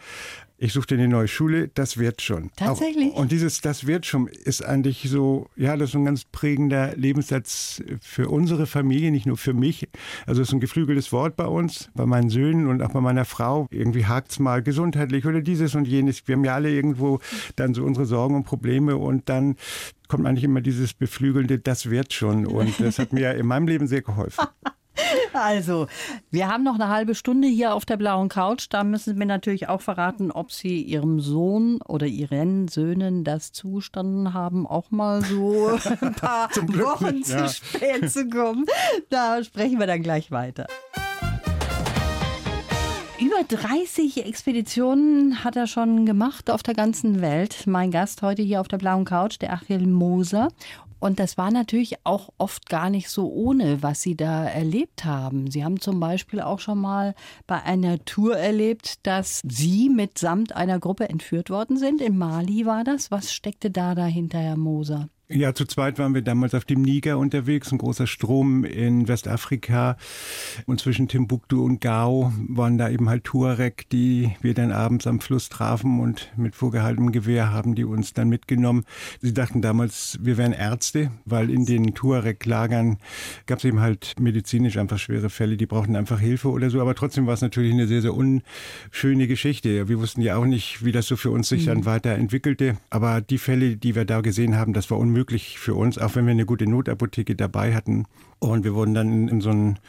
ich 0.61 0.73
suche 0.73 0.87
dir 0.87 0.95
eine 0.95 1.07
neue 1.07 1.29
Schule, 1.29 1.69
das 1.69 1.97
wird 1.97 2.21
schon. 2.21 2.51
Tatsächlich. 2.57 3.13
Auch, 3.13 3.19
und 3.19 3.31
dieses 3.31 3.61
Das 3.61 3.87
wird 3.87 4.05
schon 4.05 4.27
ist 4.27 4.63
eigentlich 4.63 5.07
so, 5.09 5.47
ja, 5.55 5.77
das 5.77 5.89
ist 5.91 5.95
ein 5.95 6.03
ganz 6.03 6.25
prägender 6.25 6.95
Lebenssatz 6.97 7.81
für 8.01 8.27
unsere 8.29 8.67
Familie, 8.67 9.11
nicht 9.11 9.25
nur 9.25 9.37
für 9.37 9.53
mich. 9.53 9.87
Also 10.25 10.41
es 10.41 10.49
ist 10.49 10.53
ein 10.53 10.59
geflügeltes 10.59 11.13
Wort 11.13 11.37
bei 11.37 11.45
uns, 11.45 11.89
bei 11.93 12.05
meinen 12.05 12.29
Söhnen 12.29 12.67
und 12.67 12.81
auch 12.81 12.91
bei 12.91 12.99
meiner 12.99 13.23
Frau. 13.23 13.67
Irgendwie 13.71 14.05
hakt 14.05 14.31
es 14.31 14.39
mal 14.39 14.61
gesundheitlich 14.61 15.25
oder 15.25 15.41
dieses 15.41 15.75
und 15.75 15.87
jenes. 15.87 16.27
Wir 16.27 16.35
haben 16.35 16.43
ja 16.43 16.55
alle 16.55 16.69
irgendwo 16.69 17.19
dann 17.55 17.73
so 17.73 17.83
unsere 17.85 18.05
Sorgen 18.05 18.35
und 18.35 18.43
Probleme 18.43 18.97
und 18.97 19.29
dann 19.29 19.55
kommt 20.09 20.27
eigentlich 20.27 20.43
immer 20.43 20.61
dieses 20.61 20.93
beflügelnde, 20.93 21.59
das 21.59 21.89
wird 21.89 22.11
schon. 22.11 22.45
Und 22.45 22.79
das 22.81 22.99
hat 22.99 23.13
mir 23.13 23.33
in 23.35 23.45
meinem 23.45 23.67
Leben 23.67 23.87
sehr 23.87 24.01
geholfen. 24.01 24.45
Also, 25.33 25.87
wir 26.31 26.47
haben 26.47 26.63
noch 26.63 26.75
eine 26.75 26.89
halbe 26.89 27.15
Stunde 27.15 27.47
hier 27.47 27.73
auf 27.73 27.85
der 27.85 27.97
blauen 27.97 28.29
Couch. 28.29 28.67
Da 28.69 28.83
müssen 28.83 29.13
Sie 29.13 29.19
mir 29.19 29.25
natürlich 29.25 29.69
auch 29.69 29.81
verraten, 29.81 30.31
ob 30.31 30.51
Sie 30.51 30.81
Ihrem 30.81 31.19
Sohn 31.19 31.81
oder 31.81 32.07
Ihren 32.07 32.67
Söhnen 32.67 33.23
das 33.23 33.51
zugestanden 33.51 34.33
haben, 34.33 34.65
auch 34.65 34.91
mal 34.91 35.23
so 35.23 35.69
ein 36.01 36.13
paar 36.15 36.49
Wochen 36.49 37.15
nicht, 37.15 37.29
ja. 37.29 37.45
zu 37.45 37.53
spät 37.53 38.11
zu 38.11 38.27
kommen. 38.29 38.65
Da 39.09 39.43
sprechen 39.43 39.79
wir 39.79 39.87
dann 39.87 40.03
gleich 40.03 40.31
weiter. 40.31 40.67
Über 43.19 43.43
30 43.43 44.25
Expeditionen 44.25 45.43
hat 45.43 45.57
er 45.57 45.67
schon 45.67 46.05
gemacht 46.05 46.49
auf 46.49 46.63
der 46.63 46.73
ganzen 46.73 47.19
Welt. 47.19 47.67
Mein 47.67 47.91
Gast 47.91 48.21
heute 48.21 48.41
hier 48.41 48.61
auf 48.61 48.69
der 48.69 48.77
blauen 48.77 49.03
Couch, 49.03 49.37
der 49.41 49.51
Achil 49.51 49.85
Moser. 49.87 50.47
Und 50.99 51.19
das 51.19 51.37
war 51.37 51.51
natürlich 51.51 51.95
auch 52.03 52.29
oft 52.37 52.69
gar 52.69 52.89
nicht 52.89 53.09
so 53.09 53.31
ohne, 53.31 53.81
was 53.81 54.01
Sie 54.01 54.15
da 54.15 54.45
erlebt 54.45 55.05
haben. 55.05 55.49
Sie 55.49 55.63
haben 55.63 55.79
zum 55.79 55.99
Beispiel 55.99 56.41
auch 56.41 56.59
schon 56.59 56.79
mal 56.79 57.15
bei 57.47 57.61
einer 57.63 58.03
Tour 58.05 58.37
erlebt, 58.37 59.05
dass 59.07 59.41
Sie 59.47 59.89
mitsamt 59.89 60.55
einer 60.55 60.79
Gruppe 60.79 61.09
entführt 61.09 61.49
worden 61.49 61.77
sind. 61.77 62.01
In 62.01 62.17
Mali 62.17 62.65
war 62.65 62.83
das. 62.83 63.11
Was 63.11 63.33
steckte 63.33 63.71
da 63.71 63.95
dahinter, 63.95 64.39
Herr 64.39 64.57
Moser? 64.57 65.09
Ja, 65.31 65.53
zu 65.53 65.65
zweit 65.65 65.99
waren 65.99 66.15
wir 66.15 66.23
damals 66.23 66.55
auf 66.55 66.65
dem 66.65 66.81
Niger 66.81 67.19
unterwegs, 67.19 67.71
ein 67.71 67.77
großer 67.77 68.07
Strom 68.07 68.63
in 68.63 69.07
Westafrika. 69.07 69.95
Und 70.65 70.79
zwischen 70.79 71.07
Timbuktu 71.07 71.63
und 71.63 71.81
Gao 71.81 72.33
waren 72.47 72.79
da 72.79 72.89
eben 72.89 73.09
halt 73.09 73.25
Tuareg, 73.25 73.87
die 73.91 74.31
wir 74.41 74.55
dann 74.55 74.71
abends 74.71 75.05
am 75.05 75.19
Fluss 75.19 75.47
trafen 75.47 75.99
und 75.99 76.31
mit 76.35 76.55
vorgehaltenem 76.55 77.11
Gewehr 77.11 77.51
haben 77.51 77.75
die 77.75 77.83
uns 77.83 78.13
dann 78.13 78.27
mitgenommen. 78.29 78.85
Sie 79.21 79.31
dachten 79.31 79.61
damals, 79.61 80.17
wir 80.19 80.37
wären 80.37 80.51
Ärzte, 80.51 81.11
weil 81.25 81.51
in 81.51 81.67
den 81.67 81.93
Tuareg-Lagern 81.93 82.97
gab 83.45 83.59
es 83.59 83.65
eben 83.65 83.81
halt 83.81 84.15
medizinisch 84.19 84.77
einfach 84.77 84.97
schwere 84.97 85.29
Fälle, 85.29 85.57
die 85.57 85.67
brauchten 85.67 85.95
einfach 85.95 86.19
Hilfe 86.19 86.49
oder 86.49 86.71
so. 86.71 86.81
Aber 86.81 86.95
trotzdem 86.95 87.27
war 87.27 87.35
es 87.35 87.41
natürlich 87.41 87.73
eine 87.73 87.85
sehr, 87.85 88.01
sehr 88.01 88.15
unschöne 88.15 89.27
Geschichte. 89.27 89.89
Wir 89.89 89.99
wussten 89.99 90.21
ja 90.21 90.37
auch 90.37 90.45
nicht, 90.45 90.83
wie 90.83 90.91
das 90.91 91.05
so 91.05 91.15
für 91.15 91.29
uns 91.29 91.49
sich 91.49 91.65
mhm. 91.65 91.67
dann 91.67 91.85
weiterentwickelte. 91.85 92.77
Aber 92.89 93.21
die 93.21 93.37
Fälle, 93.37 93.77
die 93.77 93.93
wir 93.93 94.05
da 94.05 94.21
gesehen 94.21 94.55
haben, 94.55 94.73
das 94.73 94.89
war 94.89 94.97
unmöglich 94.97 95.18
möglich 95.19 95.59
für 95.59 95.73
uns, 95.73 95.97
auch 95.97 96.15
wenn 96.15 96.25
wir 96.25 96.31
eine 96.31 96.45
gute 96.45 96.65
Notapotheke 96.65 97.35
dabei 97.35 97.75
hatten. 97.75 98.05
Und 98.39 98.63
wir 98.63 98.73
wurden 98.73 98.93
dann 98.93 99.27
in 99.27 99.41
so 99.41 99.49
einen, 99.49 99.79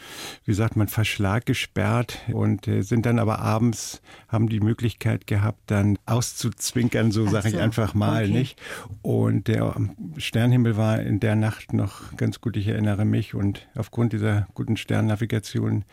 wie 0.45 0.55
sagt 0.55 0.75
man, 0.75 0.89
Verschlag 0.89 1.47
gesperrt 1.47 2.19
und 2.33 2.67
äh, 2.67 2.83
sind 2.83 3.07
dann 3.07 3.21
aber 3.21 3.39
abends, 3.39 4.03
haben 4.27 4.49
die 4.49 4.59
Möglichkeit 4.59 5.29
gehabt, 5.29 5.71
dann 5.71 5.99
auszuzwinkern, 6.07 7.13
so 7.13 7.29
sage 7.29 7.51
so, 7.51 7.57
ich 7.57 7.63
einfach 7.63 7.95
mal, 7.95 8.25
okay. 8.25 8.33
nicht? 8.33 8.61
Und 9.03 9.47
der 9.47 9.77
Sternhimmel 10.17 10.77
war 10.77 11.01
in 11.01 11.21
der 11.21 11.37
Nacht 11.37 11.73
noch 11.73 12.17
ganz 12.17 12.41
gut, 12.41 12.57
ich 12.57 12.67
erinnere 12.67 13.05
mich. 13.05 13.35
Und 13.35 13.69
aufgrund 13.77 14.13
dieser 14.13 14.49
guten 14.55 14.77
Sternnavigation, 14.77 15.85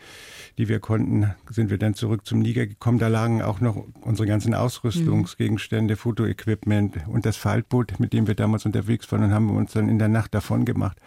die 0.58 0.68
wir 0.68 0.80
konnten, 0.80 1.32
sind 1.48 1.70
wir 1.70 1.78
dann 1.78 1.94
zurück 1.94 2.26
zum 2.26 2.40
Niger 2.40 2.66
gekommen. 2.66 2.98
Da 2.98 3.06
lagen 3.06 3.40
auch 3.40 3.60
noch 3.60 3.84
unsere 4.00 4.26
ganzen 4.26 4.54
Ausrüstungsgegenstände, 4.54 5.94
mhm. 5.94 5.98
Fotoequipment 5.98 7.06
und 7.06 7.24
das 7.24 7.36
Faltboot, 7.36 8.00
mit 8.00 8.12
dem 8.12 8.26
wir 8.26 8.34
damals 8.34 8.66
unterwegs 8.66 9.10
waren 9.12 9.22
und 9.22 9.32
haben 9.32 9.56
uns 9.56 9.74
dann 9.74 9.88
in 9.88 10.00
der 10.00 10.08
Nacht 10.08 10.34
davon 10.34 10.64
gemacht. 10.64 10.98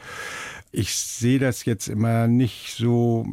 Ich 0.74 0.96
sehe 0.96 1.40
das 1.40 1.66
jetzt 1.66 1.90
immer 1.90 2.28
nicht 2.28 2.76
so 2.78 3.26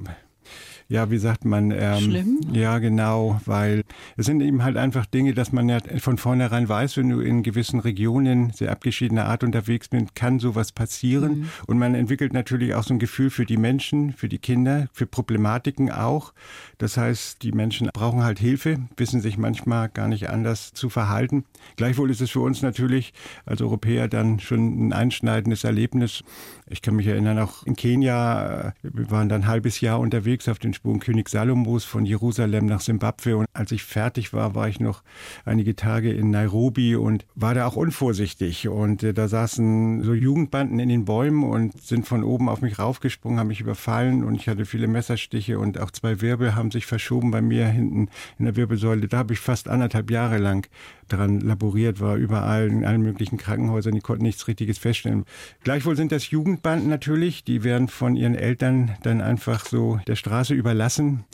ja, 0.91 1.11
wie 1.11 1.19
sagt 1.19 1.45
man? 1.45 1.71
Ähm, 1.71 2.01
Schlimm? 2.01 2.41
Ja, 2.51 2.79
genau, 2.79 3.39
weil 3.45 3.85
es 4.17 4.25
sind 4.25 4.41
eben 4.41 4.63
halt 4.63 4.79
einfach 4.79 5.05
Dinge, 5.05 5.35
dass 5.35 5.53
man 5.53 5.69
ja 5.69 5.81
von 5.99 6.17
vornherein 6.17 6.67
weiß, 6.67 6.97
wenn 6.97 7.11
du 7.11 7.21
in 7.21 7.43
gewissen 7.43 7.79
Regionen 7.79 8.53
sehr 8.55 8.73
abgeschiedener 8.73 9.27
Art 9.27 9.45
unterwegs 9.45 9.89
bist, 9.89 10.15
kann 10.15 10.39
sowas 10.39 10.73
passieren. 10.73 11.41
Mhm. 11.41 11.49
Und 11.67 11.79
man 11.79 11.95
entwickelt 11.95 12.33
natürlich 12.33 12.75
auch 12.75 12.85
so 12.85 12.95
ein 12.95 12.99
Gefühl 12.99 13.29
für 13.29 13.45
die 13.45 13.59
Menschen, 13.59 14.15
für 14.15 14.31
die 14.31 14.39
Kinder, 14.39 14.89
für 14.95 15.07
Problematiken 15.07 15.91
auch. 15.91 16.33
Das 16.79 16.97
heißt, 16.97 17.43
die 17.43 17.53
Menschen 17.53 17.91
brauchen 17.93 18.23
halt 18.23 18.39
Hilfe, 18.39 18.79
wissen 18.97 19.21
sich 19.21 19.37
manchmal 19.37 19.91
gar 19.91 20.09
nicht 20.09 20.31
anders 20.31 20.73
zu 20.73 20.89
verhalten. 20.89 21.45
Gleichwohl 21.77 22.11
ist 22.11 22.23
es 22.23 22.31
für 22.31 22.41
uns 22.41 22.63
natürlich 22.63 23.13
als 23.45 23.61
Europäer 23.61 24.09
dann 24.09 24.41
schon 24.41 24.89
ein 24.89 24.93
einschneidendes 24.95 25.65
Erlebnis. 25.65 26.25
Ich 26.71 26.81
kann 26.81 26.97
mich 26.97 27.07
erinnern, 27.07 27.39
auch 27.39 27.65
in 27.65 27.77
Kenia, 27.77 28.69
äh, 28.69 28.73
wir 28.83 29.11
waren 29.11 29.29
dann 29.29 29.43
ein 29.43 29.47
halbes 29.49 29.81
Jahr 29.81 30.01
unterwegs 30.01 30.49
auf 30.49 30.59
den 30.59 30.75
Spuren 30.79 31.01
König 31.01 31.29
Salomos 31.29 31.83
von 31.83 32.07
Jerusalem 32.07 32.67
nach 32.67 32.81
Simbabwe. 32.81 33.37
Und 33.37 33.47
als 33.53 33.73
ich 33.73 33.83
fertig 33.83 34.33
war, 34.33 34.55
war 34.55 34.69
ich 34.69 34.79
noch 34.79 35.03
einige 35.45 35.75
Tage 35.75 36.13
in 36.13 36.31
Nairobi 36.31 36.95
und 36.95 37.27
war 37.35 37.53
da 37.55 37.67
auch 37.67 37.75
unvorsichtig. 37.75 38.69
Und 38.69 39.03
äh, 39.03 39.13
da 39.13 39.27
saßen 39.27 40.05
so 40.05 40.15
Jugendbanden 40.15 40.79
in 40.79 40.89
den 40.89 41.05
Bäumen 41.05 41.43
und 41.43 41.83
sind 41.83 42.07
von 42.07 42.23
oben 42.23 42.49
auf 42.49 42.61
mich 42.61 42.79
raufgesprungen, 42.79 43.41
haben 43.41 43.49
mich 43.49 43.61
überfallen 43.61 44.23
und 44.23 44.37
ich 44.37 44.49
hatte 44.49 44.67
viele 44.67 44.87
Messerstiche 44.87 45.59
und 45.59 45.81
auch 45.81 45.91
zwei 45.91 46.21
Wirbel 46.21 46.55
haben 46.55 46.71
sich 46.71 46.87
verschoben 46.87 47.33
bei 47.33 47.43
mir 47.43 47.67
hinten 47.67 48.09
in 48.39 48.45
der 48.45 48.55
Wirbelsäule. 48.55 49.09
Da 49.09 49.19
habe 49.19 49.33
ich 49.33 49.41
fast 49.41 49.67
anderthalb 49.67 50.13
Jahre 50.13 50.39
lang 50.39 50.69
daran 51.09 51.41
laboriert, 51.41 52.01
war 52.01 52.17
überall 52.17 52.69
in 52.69 52.85
allen 52.85 53.03
möglichen 53.03 53.39
Krankenhäusern, 53.39 53.95
die 53.95 54.01
konnten 54.01 54.25
nichts 54.25 54.47
Richtiges 54.49 54.79
feststellen. 54.79 55.25
Gleichwohl 55.65 55.97
sind 55.97 56.13
das 56.13 56.31
Jugendbanden 56.31 56.89
natürlich, 56.89 57.45
die 57.45 57.65
werden 57.65 57.89
von 57.89 58.17
ihren 58.17 58.35
Eltern 58.35 58.97
dann 59.03 59.21
einfach 59.21 59.65
so 59.65 60.01
der 60.07 60.17
Straße 60.17 60.55
überlassen 60.55 61.25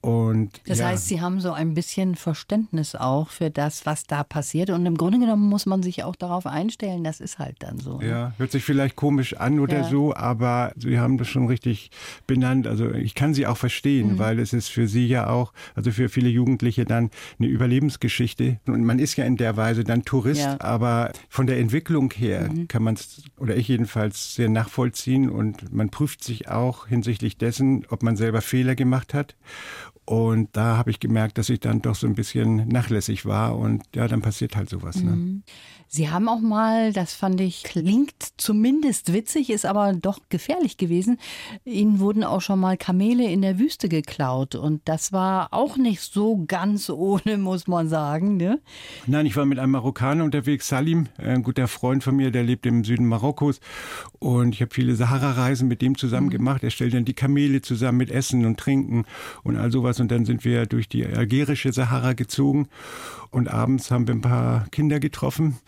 und, 0.00 0.60
das 0.66 0.78
ja. 0.78 0.88
heißt, 0.88 1.08
Sie 1.08 1.20
haben 1.20 1.40
so 1.40 1.52
ein 1.52 1.74
bisschen 1.74 2.14
Verständnis 2.14 2.94
auch 2.94 3.30
für 3.30 3.50
das, 3.50 3.84
was 3.84 4.04
da 4.04 4.22
passiert. 4.22 4.70
Und 4.70 4.86
im 4.86 4.96
Grunde 4.96 5.18
genommen 5.18 5.48
muss 5.48 5.66
man 5.66 5.82
sich 5.82 6.04
auch 6.04 6.14
darauf 6.14 6.46
einstellen, 6.46 7.02
das 7.02 7.20
ist 7.20 7.40
halt 7.40 7.56
dann 7.60 7.80
so. 7.80 7.98
Ne? 7.98 8.08
Ja, 8.08 8.32
hört 8.38 8.52
sich 8.52 8.62
vielleicht 8.62 8.94
komisch 8.94 9.34
an 9.36 9.58
oder 9.58 9.78
ja. 9.78 9.84
so, 9.84 10.14
aber 10.14 10.72
Sie 10.76 11.00
haben 11.00 11.18
das 11.18 11.26
schon 11.26 11.48
richtig 11.48 11.90
benannt. 12.28 12.68
Also 12.68 12.92
ich 12.92 13.16
kann 13.16 13.34
Sie 13.34 13.46
auch 13.46 13.56
verstehen, 13.56 14.12
mhm. 14.12 14.18
weil 14.18 14.38
es 14.38 14.52
ist 14.52 14.68
für 14.68 14.86
Sie 14.86 15.06
ja 15.06 15.30
auch, 15.30 15.52
also 15.74 15.90
für 15.90 16.08
viele 16.08 16.28
Jugendliche 16.28 16.84
dann 16.84 17.10
eine 17.40 17.48
Überlebensgeschichte. 17.48 18.60
Und 18.66 18.84
man 18.84 19.00
ist 19.00 19.16
ja 19.16 19.24
in 19.24 19.36
der 19.36 19.56
Weise 19.56 19.82
dann 19.82 20.04
Tourist, 20.04 20.42
ja. 20.42 20.60
aber 20.60 21.10
von 21.28 21.48
der 21.48 21.58
Entwicklung 21.58 22.12
her 22.12 22.50
mhm. 22.52 22.68
kann 22.68 22.84
man 22.84 22.94
es, 22.94 23.24
oder 23.36 23.56
ich 23.56 23.66
jedenfalls, 23.66 24.36
sehr 24.36 24.48
nachvollziehen 24.48 25.28
und 25.28 25.72
man 25.72 25.90
prüft 25.90 26.22
sich 26.22 26.48
auch 26.48 26.86
hinsichtlich 26.86 27.36
dessen, 27.36 27.84
ob 27.88 28.04
man 28.04 28.16
selber 28.16 28.42
Fehler 28.42 28.76
gemacht 28.76 29.12
hat 29.12 29.34
und 30.08 30.56
da 30.56 30.78
habe 30.78 30.90
ich 30.90 31.00
gemerkt, 31.00 31.36
dass 31.36 31.50
ich 31.50 31.60
dann 31.60 31.82
doch 31.82 31.94
so 31.94 32.06
ein 32.06 32.14
bisschen 32.14 32.66
nachlässig 32.68 33.26
war 33.26 33.58
und 33.58 33.82
ja, 33.94 34.08
dann 34.08 34.22
passiert 34.22 34.56
halt 34.56 34.70
sowas. 34.70 35.02
Ne? 35.02 35.42
Sie 35.90 36.10
haben 36.10 36.28
auch 36.28 36.40
mal, 36.40 36.92
das 36.92 37.14
fand 37.14 37.40
ich, 37.40 37.62
klingt 37.62 38.12
zumindest 38.36 39.14
witzig, 39.14 39.48
ist 39.48 39.64
aber 39.64 39.94
doch 39.94 40.18
gefährlich 40.28 40.76
gewesen. 40.76 41.18
Ihnen 41.64 41.98
wurden 41.98 42.24
auch 42.24 42.42
schon 42.42 42.60
mal 42.60 42.76
Kamele 42.76 43.24
in 43.30 43.40
der 43.40 43.58
Wüste 43.58 43.88
geklaut 43.88 44.54
und 44.54 44.82
das 44.84 45.12
war 45.12 45.54
auch 45.54 45.78
nicht 45.78 46.02
so 46.02 46.44
ganz 46.46 46.90
ohne, 46.90 47.38
muss 47.38 47.66
man 47.66 47.88
sagen. 47.88 48.36
Ne? 48.36 48.60
Nein, 49.06 49.24
ich 49.24 49.34
war 49.36 49.46
mit 49.46 49.58
einem 49.58 49.72
Marokkaner 49.72 50.24
unterwegs, 50.24 50.68
Salim, 50.68 51.06
ein 51.16 51.42
guter 51.42 51.68
Freund 51.68 52.04
von 52.04 52.16
mir, 52.16 52.30
der 52.30 52.44
lebt 52.44 52.66
im 52.66 52.84
Süden 52.84 53.06
Marokkos 53.06 53.60
und 54.18 54.54
ich 54.54 54.60
habe 54.60 54.74
viele 54.74 54.94
Sahara-Reisen 54.94 55.68
mit 55.68 55.80
dem 55.80 55.96
zusammen 55.96 56.26
mhm. 56.26 56.32
gemacht. 56.32 56.64
Er 56.64 56.70
stellt 56.70 56.92
dann 56.92 57.06
die 57.06 57.14
Kamele 57.14 57.62
zusammen 57.62 57.96
mit 57.96 58.10
Essen 58.10 58.44
und 58.44 58.60
Trinken 58.60 59.06
und 59.42 59.56
all 59.56 59.72
sowas 59.72 60.00
und 60.00 60.10
dann 60.10 60.26
sind 60.26 60.44
wir 60.44 60.66
durch 60.66 60.86
die 60.88 61.06
algerische 61.06 61.72
Sahara 61.72 62.12
gezogen 62.12 62.68
und 63.30 63.48
abends 63.48 63.90
haben 63.90 64.06
wir 64.06 64.14
ein 64.14 64.20
paar 64.20 64.68
Kinder 64.70 65.00
getroffen 65.00 65.58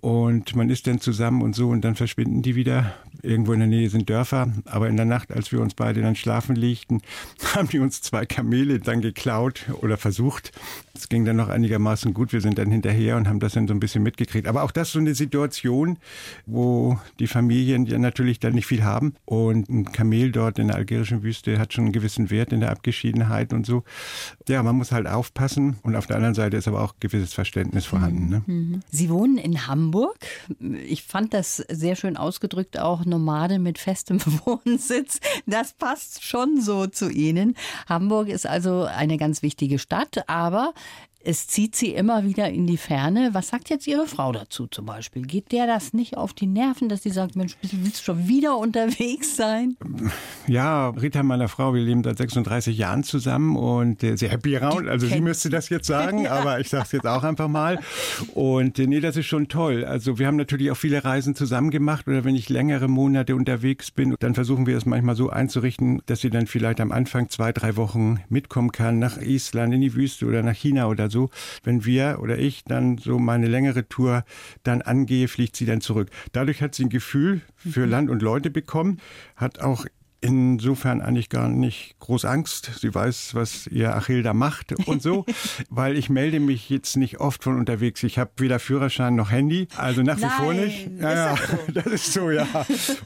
und 0.00 0.54
man 0.54 0.70
ist 0.70 0.86
dann 0.86 1.00
zusammen 1.00 1.42
und 1.42 1.54
so 1.54 1.68
und 1.68 1.82
dann 1.82 1.96
verschwinden 1.96 2.42
die 2.42 2.54
wieder. 2.54 2.94
Irgendwo 3.22 3.52
in 3.52 3.60
der 3.60 3.68
Nähe 3.68 3.88
sind 3.90 4.08
Dörfer. 4.08 4.52
Aber 4.64 4.88
in 4.88 4.96
der 4.96 5.04
Nacht, 5.04 5.32
als 5.32 5.52
wir 5.52 5.60
uns 5.60 5.74
beide 5.74 6.02
dann 6.02 6.16
schlafen 6.16 6.56
legten, 6.56 7.02
haben 7.54 7.68
die 7.68 7.78
uns 7.78 8.00
zwei 8.00 8.26
Kamele 8.26 8.80
dann 8.80 9.00
geklaut 9.00 9.66
oder 9.80 9.96
versucht. 9.96 10.52
Es 10.94 11.08
ging 11.08 11.24
dann 11.24 11.36
noch 11.36 11.48
einigermaßen 11.48 12.14
gut. 12.14 12.32
Wir 12.32 12.40
sind 12.40 12.58
dann 12.58 12.70
hinterher 12.70 13.16
und 13.16 13.28
haben 13.28 13.40
das 13.40 13.52
dann 13.52 13.68
so 13.68 13.74
ein 13.74 13.80
bisschen 13.80 14.02
mitgekriegt. 14.02 14.48
Aber 14.48 14.62
auch 14.62 14.72
das 14.72 14.92
so 14.92 14.98
eine 14.98 15.14
Situation, 15.14 15.98
wo 16.46 16.98
die 17.18 17.26
Familien 17.26 17.86
ja 17.86 17.98
natürlich 17.98 18.40
dann 18.40 18.54
nicht 18.54 18.66
viel 18.66 18.82
haben. 18.82 19.14
Und 19.24 19.68
ein 19.68 19.92
Kamel 19.92 20.32
dort 20.32 20.58
in 20.58 20.68
der 20.68 20.76
algerischen 20.76 21.22
Wüste 21.22 21.58
hat 21.58 21.72
schon 21.72 21.84
einen 21.84 21.92
gewissen 21.92 22.30
Wert 22.30 22.52
in 22.52 22.60
der 22.60 22.70
Abgeschiedenheit 22.70 23.52
und 23.52 23.66
so. 23.66 23.84
Ja, 24.48 24.62
man 24.62 24.76
muss 24.76 24.92
halt 24.92 25.06
aufpassen. 25.06 25.76
Und 25.82 25.94
auf 25.94 26.06
der 26.06 26.16
anderen 26.16 26.34
Seite 26.34 26.56
ist 26.56 26.66
aber 26.66 26.82
auch 26.82 26.94
gewisses 27.00 27.32
Verständnis 27.32 27.84
vorhanden. 27.84 28.28
Ne? 28.28 28.42
Mhm. 28.46 28.80
Sie 28.90 29.10
wohnen 29.10 29.38
in. 29.38 29.58
Hamburg. 29.66 30.18
Ich 30.86 31.02
fand 31.02 31.34
das 31.34 31.56
sehr 31.56 31.96
schön 31.96 32.16
ausgedrückt, 32.16 32.78
auch 32.78 33.04
Nomade 33.08 33.58
mit 33.58 33.78
festem 33.78 34.20
Wohnsitz. 34.44 35.20
Das 35.46 35.72
passt 35.72 36.24
schon 36.24 36.60
so 36.60 36.86
zu 36.86 37.10
Ihnen. 37.10 37.56
Hamburg 37.88 38.28
ist 38.28 38.46
also 38.46 38.84
eine 38.84 39.16
ganz 39.16 39.42
wichtige 39.42 39.78
Stadt, 39.78 40.28
aber 40.28 40.72
es 41.24 41.48
zieht 41.48 41.74
sie 41.74 41.88
immer 41.94 42.24
wieder 42.24 42.48
in 42.48 42.66
die 42.66 42.76
Ferne. 42.76 43.30
Was 43.32 43.48
sagt 43.48 43.70
jetzt 43.70 43.86
Ihre 43.86 44.06
Frau 44.06 44.30
dazu 44.30 44.66
zum 44.68 44.86
Beispiel? 44.86 45.22
Geht 45.22 45.50
der 45.50 45.66
das 45.66 45.92
nicht 45.92 46.16
auf 46.16 46.32
die 46.32 46.46
Nerven, 46.46 46.88
dass 46.88 47.02
sie 47.02 47.10
sagt, 47.10 47.34
Mensch, 47.34 47.56
willst 47.60 47.98
du 48.00 48.04
schon 48.04 48.28
wieder 48.28 48.56
unterwegs 48.56 49.36
sein? 49.36 49.76
Ja, 50.46 50.90
Rita, 50.90 51.22
meiner 51.24 51.48
Frau, 51.48 51.74
wir 51.74 51.82
leben 51.82 52.04
seit 52.04 52.18
36 52.18 52.78
Jahren 52.78 53.02
zusammen 53.02 53.56
und 53.56 54.02
äh, 54.04 54.16
sehr 54.16 54.30
happy 54.30 54.56
around. 54.56 54.88
Also 54.88 55.08
sie 55.08 55.20
müsste 55.20 55.50
das 55.50 55.68
jetzt 55.68 55.86
sagen, 55.86 56.20
ja. 56.24 56.32
aber 56.32 56.60
ich 56.60 56.68
sage 56.68 56.84
es 56.84 56.92
jetzt 56.92 57.06
auch 57.06 57.24
einfach 57.24 57.48
mal. 57.48 57.80
Und 58.34 58.78
äh, 58.78 58.86
nee, 58.86 59.00
das 59.00 59.16
ist 59.16 59.26
schon 59.26 59.48
toll. 59.48 59.84
Also 59.84 60.18
wir 60.18 60.26
haben 60.28 60.36
natürlich 60.36 60.70
auch 60.70 60.76
viele 60.76 61.04
Reisen 61.04 61.34
zusammen 61.34 61.70
gemacht 61.70 62.06
oder 62.06 62.24
wenn 62.24 62.36
ich 62.36 62.48
längere 62.48 62.88
Monate 62.88 63.34
unterwegs 63.34 63.90
bin, 63.90 64.14
dann 64.20 64.34
versuchen 64.34 64.66
wir 64.66 64.76
es 64.76 64.86
manchmal 64.86 65.16
so 65.16 65.30
einzurichten, 65.30 66.00
dass 66.06 66.20
sie 66.20 66.30
dann 66.30 66.46
vielleicht 66.46 66.80
am 66.80 66.92
Anfang 66.92 67.28
zwei, 67.28 67.52
drei 67.52 67.76
Wochen 67.76 68.20
mitkommen 68.28 68.70
kann 68.70 69.00
nach 69.00 69.18
Island, 69.20 69.74
in 69.74 69.80
die 69.80 69.94
Wüste 69.94 70.24
oder 70.24 70.42
nach 70.42 70.54
China 70.54 70.86
oder 70.86 71.07
so. 71.10 71.30
Wenn 71.62 71.84
wir 71.84 72.18
oder 72.20 72.38
ich 72.38 72.64
dann 72.64 72.98
so 72.98 73.18
meine 73.18 73.46
längere 73.46 73.88
Tour 73.88 74.24
dann 74.62 74.82
angehe, 74.82 75.28
fliegt 75.28 75.56
sie 75.56 75.66
dann 75.66 75.80
zurück. 75.80 76.10
Dadurch 76.32 76.62
hat 76.62 76.74
sie 76.74 76.84
ein 76.84 76.90
Gefühl 76.90 77.42
für 77.56 77.86
mhm. 77.86 77.90
Land 77.90 78.10
und 78.10 78.22
Leute 78.22 78.50
bekommen, 78.50 78.98
hat 79.36 79.60
auch 79.60 79.86
insofern 80.20 81.00
eigentlich 81.00 81.28
gar 81.28 81.48
nicht 81.48 81.96
groß 82.00 82.24
Angst. 82.24 82.72
Sie 82.80 82.92
weiß, 82.92 83.34
was 83.34 83.66
ihr 83.68 83.94
Achill 83.94 84.22
da 84.22 84.34
macht 84.34 84.74
und 84.86 85.00
so, 85.00 85.24
weil 85.70 85.96
ich 85.96 86.10
melde 86.10 86.40
mich 86.40 86.68
jetzt 86.70 86.96
nicht 86.96 87.20
oft 87.20 87.44
von 87.44 87.56
unterwegs. 87.56 88.02
Ich 88.02 88.18
habe 88.18 88.30
weder 88.38 88.58
Führerschein 88.58 89.14
noch 89.14 89.30
Handy, 89.30 89.68
also 89.76 90.02
nach 90.02 90.18
wie 90.18 90.28
vor 90.28 90.52
nicht. 90.54 90.90
Ja, 91.00 91.12
ja, 91.12 91.38
das 91.74 91.86
ist 91.86 92.12
so, 92.12 92.30
ja. 92.30 92.46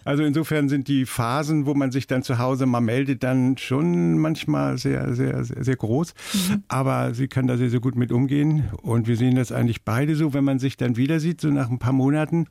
Also 0.05 0.23
insofern 0.23 0.69
sind 0.69 0.89
die 0.89 1.05
Phasen, 1.05 1.67
wo 1.67 1.75
man 1.75 1.91
sich 1.91 2.07
dann 2.07 2.23
zu 2.23 2.39
Hause 2.39 2.67
mal 2.67 2.81
meldet, 2.81 3.23
dann 3.23 3.59
schon 3.59 4.19
manchmal 4.19 4.79
sehr, 4.79 5.15
sehr, 5.15 5.45
sehr, 5.45 5.65
sehr 5.65 5.77
groß. 5.77 6.15
Mhm. 6.33 6.65
Aber 6.69 7.15
sie 7.15 7.29
kann 7.29 7.47
da 7.47 7.57
sehr, 7.57 7.71
sehr 7.71 7.81
gut 7.81 7.95
mit 7.95 8.11
umgehen 8.11 8.71
und 8.81 9.07
wir 9.07 9.17
sehen 9.17 9.35
das 9.37 9.53
eigentlich 9.53 9.85
beide 9.85 10.17
so, 10.17 10.33
wenn 10.33 10.45
man 10.45 10.59
sich 10.59 10.77
dann 10.77 10.97
wieder 10.97 11.21
sieht, 11.21 11.41
so 11.41 11.49
nach 11.49 11.71
ein 11.71 11.79
paar 11.79 11.93
Monaten 11.93 12.47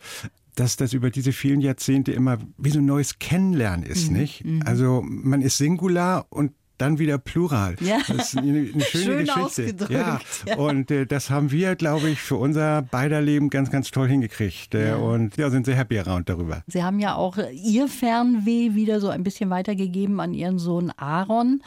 dass 0.56 0.76
das 0.76 0.94
über 0.94 1.10
diese 1.10 1.32
vielen 1.32 1.62
Jahrzehnte 1.62 2.12
immer 2.12 2.38
wie 2.58 2.70
so 2.70 2.80
ein 2.80 2.86
neues 2.86 3.20
Kennenlernen 3.20 3.86
ist, 3.86 4.12
mhm. 4.12 4.18
nicht? 4.18 4.46
Mhm. 4.46 4.64
Also 4.66 5.02
man 5.04 5.42
ist 5.42 5.58
Singular 5.58 6.26
und 6.30 6.54
dann 6.82 6.98
wieder 6.98 7.20
Plural. 7.20 7.76
Ja. 7.80 8.00
Das 8.08 8.34
ist 8.34 8.38
eine, 8.38 8.70
eine 8.74 8.84
schöne 8.84 9.28
Schön 9.28 9.46
Geschichte. 9.46 9.94
Ja. 9.94 10.20
ja. 10.48 10.58
Und 10.58 10.90
äh, 10.90 11.06
das 11.06 11.30
haben 11.30 11.52
wir, 11.52 11.76
glaube 11.76 12.10
ich, 12.10 12.20
für 12.20 12.38
unser 12.38 12.82
beider 12.82 13.22
Leben 13.22 13.50
ganz, 13.50 13.70
ganz 13.70 13.92
toll 13.92 14.08
hingekriegt. 14.08 14.74
Äh, 14.74 14.90
ja. 14.90 14.96
Und 14.96 15.38
ja, 15.38 15.50
sind 15.52 15.68
sehr 15.68 15.76
happy 15.76 16.00
around 16.00 16.28
darüber. 16.28 16.64
Sie 16.68 16.84
haben 16.84 17.00
ja 17.00 17.16
auch 17.16 17.38
Ihr 17.54 17.88
Fernweh 17.88 18.74
wieder 18.74 19.00
so 19.00 19.10
ein 19.10 19.24
bisschen 19.24 19.52
weitergegeben 19.52 20.20
an 20.20 20.34
Ihren 20.34 20.58
Sohn 20.58 20.92
Aaron, 20.98 21.62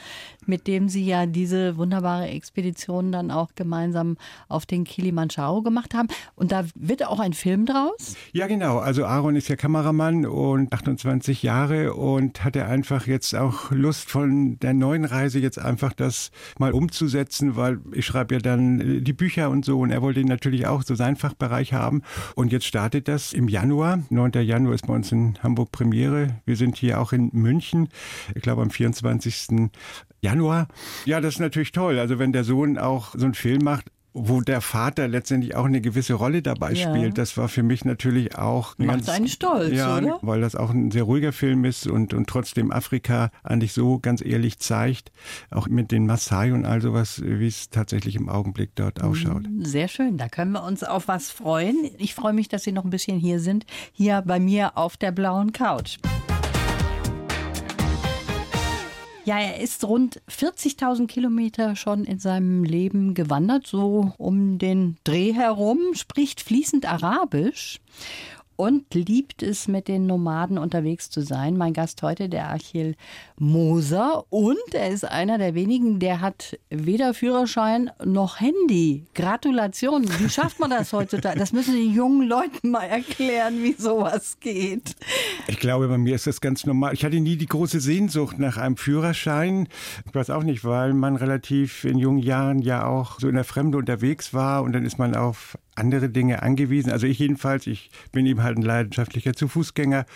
mit 0.47 0.67
dem 0.67 0.89
Sie 0.89 1.05
ja 1.05 1.27
diese 1.27 1.77
wunderbare 1.77 2.29
Expedition 2.29 3.13
dann 3.13 3.31
auch 3.31 3.51
gemeinsam 3.55 4.17
auf 4.49 4.67
den 4.67 4.85
Kilimanjaro 4.85 5.63
gemacht 5.63 5.95
haben. 5.95 6.09
Und 6.35 6.53
da 6.53 6.65
wird 6.75 7.07
auch 7.07 7.21
ein 7.21 7.33
Film 7.33 7.67
draus? 7.67 8.17
Ja, 8.33 8.47
genau. 8.47 8.79
Also 8.79 9.05
Aaron 9.05 9.37
ist 9.37 9.49
ja 9.49 9.57
Kameramann 9.57 10.27
und 10.27 10.73
28 10.73 11.43
Jahre 11.43 11.95
und 11.95 12.45
hatte 12.45 12.67
einfach 12.67 13.07
jetzt 13.07 13.35
auch 13.35 13.71
Lust 13.71 14.11
von 14.11 14.59
der 14.59 14.75
neuen 14.75 15.05
Reise 15.05 15.39
jetzt 15.39 15.59
einfach 15.59 15.93
das 15.93 16.31
mal 16.59 16.73
umzusetzen, 16.73 17.57
weil 17.57 17.81
ich 17.93 18.07
schreibe 18.07 18.35
ja 18.35 18.41
dann 18.41 18.81
äh, 18.81 19.01
die 19.01 19.13
Bücher 19.13 19.51
und 19.51 19.65
so 19.65 19.81
und 19.81 19.91
er 19.91 20.03
wollte 20.03 20.25
natürlich 20.25 20.67
auch 20.67 20.83
so 20.83 20.95
seinen 20.95 21.17
Fachbereich 21.17 21.73
haben. 21.73 22.03
Und 22.35 22.53
jetzt 22.53 22.67
startet 22.67 23.09
das 23.09 23.33
im 23.33 23.49
Januar. 23.49 24.03
9. 24.11 24.33
Januar 24.43 24.75
ist 24.75 24.87
bei 24.87 24.95
uns 24.95 25.13
in 25.13 25.39
Hamburg 25.43 25.73
Premiere. 25.73 26.41
Wir 26.45 26.57
sind 26.57 26.77
hier 26.77 27.01
auch 27.01 27.13
in 27.13 27.31
München. 27.33 27.89
Ich 28.35 28.43
glaube 28.43 28.63
am 28.63 28.71
24. 28.71 29.71
Januar. 30.25 30.69
Ja, 31.05 31.21
das 31.21 31.35
ist 31.35 31.41
natürlich 31.41 31.73
toll. 31.73 31.99
Also 31.99 32.19
wenn 32.19 32.33
der 32.33 32.45
Sohn 32.45 32.79
auch 32.79 33.15
so 33.15 33.25
einen 33.25 33.35
Film 33.35 33.63
macht, 33.63 33.91
wo 34.15 34.41
der 34.41 34.61
Vater 34.61 35.09
letztendlich 35.09 35.57
auch 35.57 35.65
eine 35.65 35.81
gewisse 35.81 36.15
Rolle 36.15 36.41
dabei 36.41 36.73
ja. 36.73 36.89
spielt. 36.89 37.19
Das 37.19 37.37
war 37.37 37.49
für 37.49 37.65
mich 37.65 37.85
natürlich 37.85 38.39
auch 38.39 38.79
Macht 38.79 38.89
ganz, 38.89 39.09
einen 39.09 39.27
stolz, 39.29 39.77
ja, 39.77 39.99
oder? 39.99 40.21
weil 40.23 40.41
das 40.41 40.55
auch 40.55 40.71
ein 40.71 40.93
sehr 40.93 41.03
ruhiger 41.03 41.33
Film 41.33 41.65
ist 41.65 41.89
und, 41.89 42.15
und 42.15 42.29
trotzdem 42.29 42.71
Afrika 42.71 43.31
eigentlich 43.43 43.73
so 43.73 43.99
ganz 43.99 44.25
ehrlich 44.25 44.61
zeigt, 44.61 45.11
auch 45.51 45.67
mit 45.67 45.91
den 45.91 46.07
Maasai 46.07 46.53
und 46.53 46.65
all 46.65 46.81
sowas, 46.81 47.21
wie 47.25 47.49
es 47.49 47.71
tatsächlich 47.71 48.15
im 48.15 48.29
Augenblick 48.29 48.71
dort 48.77 49.03
ausschaut. 49.03 49.43
Mm, 49.51 49.65
sehr 49.65 49.89
schön, 49.89 50.17
da 50.17 50.29
können 50.29 50.53
wir 50.53 50.63
uns 50.63 50.85
auf 50.85 51.09
was 51.09 51.33
freuen. 51.33 51.91
Ich 51.99 52.15
freue 52.15 52.35
mich, 52.35 52.49
dass 52.49 52.63
Sie 52.63 52.73
noch 52.73 52.85
ein 52.85 52.91
bisschen 52.91 53.19
hier 53.19 53.41
sind, 53.41 53.67
hier 53.93 54.23
bei 54.25 54.39
mir 54.39 54.79
auf 54.79 54.97
der 54.97 55.11
blauen 55.11 55.53
Couch. 55.53 55.99
Ja, 59.25 59.39
er 59.39 59.61
ist 59.61 59.85
rund 59.85 60.21
40.000 60.29 61.07
Kilometer 61.07 61.77
schon 61.77 62.05
in 62.05 62.19
seinem 62.19 62.63
Leben 62.63 63.15
gewandert, 63.15 63.67
so 63.67 64.13
um 64.19 64.59
den 64.59 64.99
Dreh 65.05 65.33
herum, 65.33 65.95
spricht 65.95 66.43
fließend 66.43 66.87
Arabisch 66.87 67.81
und 68.57 68.95
liebt 68.95 69.43
es, 69.43 69.69
mit 69.69 69.89
den 69.89 70.07
Nomaden 70.07 70.59
unterwegs 70.59 71.11
zu 71.11 71.21
sein. 71.21 71.57
Mein 71.57 71.73
Gast 71.73 72.03
heute, 72.03 72.29
der 72.29 72.51
Achil 72.53 72.95
Moser. 73.39 74.25
Und 74.31 74.75
er 74.75 74.91
ist 74.91 75.05
einer 75.05 75.39
der 75.39 75.55
wenigen, 75.55 75.99
der 75.99 76.21
hat 76.21 76.59
weder 76.71 77.15
Führerschein 77.15 77.91
noch 78.05 78.41
Handy. 78.41 79.05
Gratulation. 79.15 80.05
Wie 80.19 80.29
schafft 80.29 80.61
man 80.61 80.71
das 80.71 80.93
heutzutage? 80.93 81.39
Das 81.39 81.53
müssen 81.53 81.75
die 81.75 81.89
jungen 81.89 82.29
Leuten 82.29 82.71
mal 82.71 82.85
erklären, 82.85 83.63
wie 83.63 83.73
sowas 83.73 84.39
geht. 84.41 84.97
Ich 85.47 85.59
glaube, 85.59 85.89
bei 85.89 85.99
mir 85.99 86.15
ist 86.15 86.27
das 86.27 86.41
ganz 86.41 86.65
normal. 86.67 86.95
Ich 86.95 87.05
hatte 87.05 87.21
nie 87.21 87.37
die 87.37 87.47
große 87.47 87.81
Sehnsucht 87.81 88.39
nach 88.39 88.57
einem 88.57 88.77
Führerschein. 88.77 89.69
Ich 90.07 90.15
weiß 90.15 90.31
auch 90.31 90.43
nicht, 90.43 90.65
weil 90.65 90.95
man 90.95 91.17
relativ 91.17 91.85
in 91.85 91.99
jungen 91.99 92.19
Jahren 92.19 92.61
ja 92.61 92.87
auch 92.87 93.21
so 93.21 93.29
in 93.29 93.35
der 93.35 93.45
Fremde 93.45 93.79
unterwegs 93.79 94.33
war 94.33 94.63
und 94.63 94.73
dann 94.73 94.85
ist 94.85 94.99
man 94.99 95.15
auf 95.15 95.59
andere 95.77 96.09
Dinge 96.09 96.43
angewiesen. 96.43 96.91
Also 96.91 97.07
ich 97.07 97.19
jedenfalls, 97.19 97.67
ich 97.67 97.91
bin 98.13 98.27
eben 98.27 98.43
halt 98.43 98.59
ein 98.59 98.63
leidenschaftlicher 98.63 99.35
zu 99.35 99.49
Fußgänger 99.49 100.07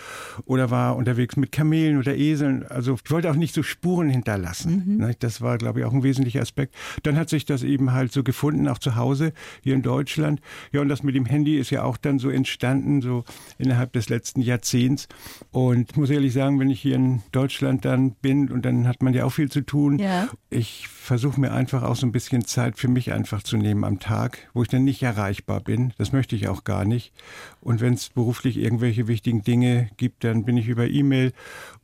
oder 0.45 0.69
war 0.69 0.95
unterwegs 0.95 1.35
mit 1.35 1.51
Kamelen 1.51 1.97
oder 1.97 2.15
Eseln. 2.15 2.65
Also 2.67 2.97
ich 3.03 3.11
wollte 3.11 3.29
auch 3.29 3.35
nicht 3.35 3.53
so 3.53 3.63
Spuren 3.63 4.09
hinterlassen. 4.09 4.83
Mhm. 4.85 4.97
Ne, 4.97 5.15
das 5.19 5.41
war, 5.41 5.57
glaube 5.57 5.79
ich, 5.79 5.85
auch 5.85 5.93
ein 5.93 6.03
wesentlicher 6.03 6.41
Aspekt. 6.41 6.75
Dann 7.03 7.17
hat 7.17 7.29
sich 7.29 7.45
das 7.45 7.63
eben 7.63 7.91
halt 7.91 8.11
so 8.11 8.23
gefunden, 8.23 8.67
auch 8.67 8.77
zu 8.77 8.95
Hause 8.95 9.33
hier 9.63 9.75
in 9.75 9.81
Deutschland. 9.81 10.41
Ja, 10.71 10.81
und 10.81 10.89
das 10.89 11.03
mit 11.03 11.15
dem 11.15 11.25
Handy 11.25 11.57
ist 11.57 11.69
ja 11.69 11.83
auch 11.83 11.97
dann 11.97 12.19
so 12.19 12.29
entstanden, 12.29 13.01
so 13.01 13.23
innerhalb 13.57 13.93
des 13.93 14.09
letzten 14.09 14.41
Jahrzehnts. 14.41 15.07
Und 15.51 15.91
ich 15.91 15.97
muss 15.97 16.09
ehrlich 16.09 16.33
sagen, 16.33 16.59
wenn 16.59 16.69
ich 16.69 16.81
hier 16.81 16.95
in 16.95 17.21
Deutschland 17.31 17.85
dann 17.85 18.11
bin 18.11 18.49
und 18.49 18.65
dann 18.65 18.87
hat 18.87 19.01
man 19.03 19.13
ja 19.13 19.25
auch 19.25 19.31
viel 19.31 19.49
zu 19.49 19.61
tun. 19.61 19.99
Ja. 19.99 20.29
Ich 20.49 20.87
versuche 20.87 21.39
mir 21.39 21.51
einfach 21.51 21.83
auch 21.83 21.95
so 21.95 22.05
ein 22.05 22.11
bisschen 22.11 22.45
Zeit 22.45 22.77
für 22.77 22.87
mich 22.87 23.11
einfach 23.11 23.43
zu 23.43 23.57
nehmen 23.57 23.83
am 23.83 23.99
Tag, 23.99 24.49
wo 24.53 24.61
ich 24.61 24.67
dann 24.67 24.83
nicht 24.83 25.01
erreichbar 25.03 25.48
bin. 25.57 25.93
Das 25.97 26.11
möchte 26.11 26.35
ich 26.35 26.47
auch 26.47 26.63
gar 26.63 26.85
nicht. 26.85 27.11
Und 27.61 27.81
wenn 27.81 27.95
es 27.95 28.09
beruflich 28.09 28.57
irgendwelche 28.57 29.07
wichtigen 29.07 29.41
Dinge 29.41 29.89
gibt, 29.97 30.23
dann 30.23 30.45
bin 30.45 30.55
ich 30.57 30.67
über 30.67 30.87
E-Mail 30.87 31.33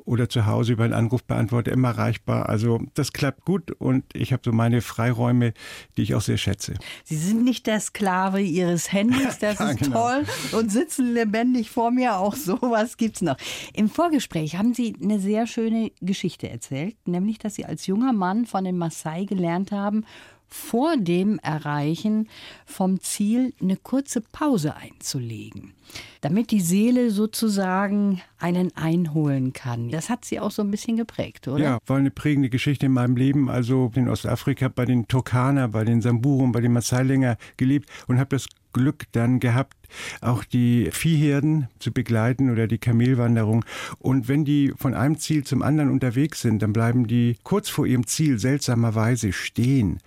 oder 0.05 0.29
zu 0.29 0.45
Hause 0.45 0.73
über 0.73 0.83
einen 0.83 0.93
Anrufbeantworter 0.93 1.71
immer 1.71 1.89
erreichbar. 1.89 2.47
Also 2.47 2.79
das 2.93 3.11
klappt 3.11 3.43
gut 3.43 3.71
und 3.71 4.03
ich 4.13 4.31
habe 4.31 4.43
so 4.45 4.51
meine 4.51 4.81
Freiräume, 4.81 5.53
die 5.97 6.03
ich 6.03 6.15
auch 6.15 6.21
sehr 6.21 6.37
schätze. 6.37 6.75
Sie 7.03 7.17
sind 7.17 7.43
nicht 7.43 7.67
der 7.67 7.79
Sklave 7.79 8.41
Ihres 8.41 8.91
Handys, 8.91 9.37
das 9.39 9.59
ja, 9.59 9.71
ist 9.71 9.79
genau. 9.79 10.07
toll 10.07 10.25
und 10.59 10.71
sitzen 10.71 11.13
lebendig 11.13 11.71
vor 11.71 11.91
mir. 11.91 12.17
Auch 12.17 12.35
sowas 12.35 12.97
gibt's 12.97 13.21
noch. 13.21 13.37
Im 13.73 13.89
Vorgespräch 13.89 14.55
haben 14.57 14.73
Sie 14.73 14.95
eine 15.01 15.19
sehr 15.19 15.47
schöne 15.47 15.91
Geschichte 16.01 16.49
erzählt, 16.49 16.95
nämlich, 17.07 17.39
dass 17.39 17.55
Sie 17.55 17.65
als 17.65 17.87
junger 17.87 18.13
Mann 18.13 18.45
von 18.45 18.63
den 18.63 18.77
Maasai 18.77 19.25
gelernt 19.25 19.71
haben, 19.71 20.05
vor 20.47 20.97
dem 20.97 21.39
Erreichen 21.39 22.29
vom 22.65 22.99
Ziel 22.99 23.53
eine 23.61 23.77
kurze 23.77 24.21
Pause 24.21 24.75
einzulegen, 24.75 25.73
damit 26.21 26.51
die 26.51 26.61
Seele 26.61 27.11
sozusagen 27.11 28.21
einen 28.37 28.75
einholen 28.75 29.53
kann. 29.53 29.89
Das 29.89 30.09
hat 30.09 30.25
sie 30.25 30.39
auch 30.39 30.51
so 30.51 30.61
ein 30.61 30.71
bisschen 30.71 30.97
geprägt, 30.97 31.47
oder? 31.47 31.63
Ja, 31.63 31.77
war 31.85 31.97
eine 31.97 32.11
prägende 32.11 32.49
Geschichte 32.49 32.85
in 32.85 32.93
meinem 32.93 33.15
Leben. 33.15 33.49
Also 33.49 33.91
in 33.95 34.07
Ostafrika 34.07 34.67
bei 34.69 34.85
den 34.85 35.07
Turkaner, 35.07 35.67
bei 35.67 35.83
den 35.83 36.01
Samburen, 36.01 36.51
bei 36.51 36.61
den 36.61 36.73
Maasai 36.73 37.37
gelebt 37.57 37.89
und 38.07 38.17
habe 38.19 38.29
das 38.29 38.47
Glück 38.75 39.05
dann 39.13 39.39
gehabt, 39.39 39.77
auch 40.19 40.43
die 40.43 40.89
Viehherden 40.91 41.69
zu 41.79 41.93
begleiten 41.93 42.51
oder 42.51 42.67
die 42.67 42.77
Kamelwanderung. 42.77 43.63
Und 43.99 44.27
wenn 44.27 44.43
die 44.43 44.73
von 44.75 44.93
einem 44.93 45.17
Ziel 45.17 45.45
zum 45.45 45.61
anderen 45.61 45.89
unterwegs 45.89 46.41
sind, 46.41 46.61
dann 46.61 46.73
bleiben 46.73 47.07
die 47.07 47.37
kurz 47.43 47.69
vor 47.69 47.85
ihrem 47.85 48.05
Ziel 48.05 48.37
seltsamerweise 48.37 49.31
stehen. 49.31 49.99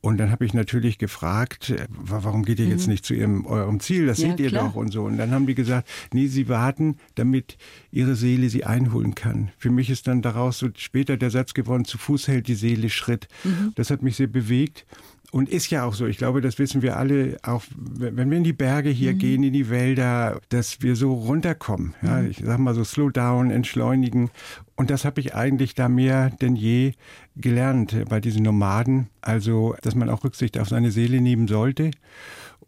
Und 0.00 0.18
dann 0.18 0.30
habe 0.30 0.46
ich 0.46 0.54
natürlich 0.54 0.98
gefragt, 0.98 1.70
äh, 1.70 1.88
warum 1.90 2.44
geht 2.44 2.60
ihr 2.60 2.66
jetzt 2.66 2.86
mhm. 2.86 2.92
nicht 2.92 3.04
zu 3.04 3.12
ihrem, 3.12 3.44
eurem 3.44 3.80
Ziel? 3.80 4.06
Das 4.06 4.18
ja, 4.18 4.28
seht 4.28 4.40
ihr 4.40 4.50
klar. 4.50 4.68
doch 4.68 4.76
und 4.76 4.92
so. 4.92 5.02
Und 5.02 5.18
dann 5.18 5.32
haben 5.32 5.46
die 5.46 5.56
gesagt, 5.56 5.88
nee, 6.14 6.28
sie 6.28 6.48
warten, 6.48 6.96
damit 7.16 7.58
ihre 7.90 8.14
Seele 8.14 8.48
sie 8.48 8.64
einholen 8.64 9.14
kann. 9.14 9.50
Für 9.58 9.70
mich 9.70 9.90
ist 9.90 10.06
dann 10.06 10.22
daraus 10.22 10.58
so 10.58 10.68
später 10.76 11.16
der 11.16 11.30
Satz 11.30 11.54
geworden, 11.54 11.84
zu 11.84 11.98
Fuß 11.98 12.28
hält 12.28 12.46
die 12.46 12.54
Seele 12.54 12.88
Schritt. 12.88 13.26
Mhm. 13.42 13.72
Das 13.74 13.90
hat 13.90 14.02
mich 14.02 14.16
sehr 14.16 14.28
bewegt. 14.28 14.86
Und 15.32 15.48
ist 15.48 15.70
ja 15.70 15.84
auch 15.84 15.94
so, 15.94 16.06
ich 16.06 16.18
glaube, 16.18 16.40
das 16.40 16.58
wissen 16.58 16.82
wir 16.82 16.96
alle, 16.96 17.36
auch 17.42 17.64
wenn 17.76 18.30
wir 18.30 18.36
in 18.36 18.44
die 18.44 18.52
Berge 18.52 18.90
hier 18.90 19.14
mhm. 19.14 19.18
gehen, 19.18 19.42
in 19.42 19.52
die 19.52 19.68
Wälder, 19.68 20.40
dass 20.48 20.82
wir 20.82 20.96
so 20.96 21.14
runterkommen. 21.14 21.94
Ja, 22.02 22.20
mhm. 22.20 22.30
ich 22.30 22.42
sag 22.44 22.58
mal 22.58 22.74
so 22.74 22.84
slow 22.84 23.10
down, 23.10 23.50
entschleunigen. 23.50 24.30
Und 24.76 24.90
das 24.90 25.04
habe 25.04 25.20
ich 25.20 25.34
eigentlich 25.34 25.74
da 25.74 25.88
mehr 25.88 26.30
denn 26.30 26.54
je 26.54 26.92
gelernt 27.34 27.96
bei 28.08 28.20
diesen 28.20 28.42
Nomaden. 28.42 29.08
Also, 29.20 29.74
dass 29.82 29.94
man 29.94 30.10
auch 30.10 30.24
Rücksicht 30.24 30.58
auf 30.58 30.68
seine 30.68 30.90
Seele 30.90 31.20
nehmen 31.20 31.48
sollte 31.48 31.90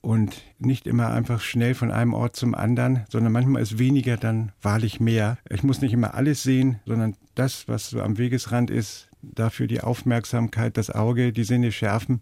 und 0.00 0.42
nicht 0.58 0.86
immer 0.86 1.10
einfach 1.10 1.40
schnell 1.40 1.74
von 1.74 1.90
einem 1.90 2.14
Ort 2.14 2.36
zum 2.36 2.54
anderen, 2.54 3.04
sondern 3.08 3.32
manchmal 3.32 3.62
ist 3.62 3.78
weniger 3.78 4.16
dann 4.16 4.52
wahrlich 4.62 5.00
mehr. 5.00 5.38
Ich 5.50 5.62
muss 5.62 5.80
nicht 5.80 5.92
immer 5.92 6.14
alles 6.14 6.42
sehen, 6.42 6.80
sondern 6.86 7.16
das, 7.34 7.68
was 7.68 7.90
so 7.90 8.00
am 8.00 8.18
Wegesrand 8.18 8.70
ist, 8.70 9.07
dafür 9.22 9.66
die 9.66 9.80
Aufmerksamkeit, 9.80 10.76
das 10.76 10.90
Auge, 10.90 11.32
die 11.32 11.44
Sinne 11.44 11.72
schärfen. 11.72 12.20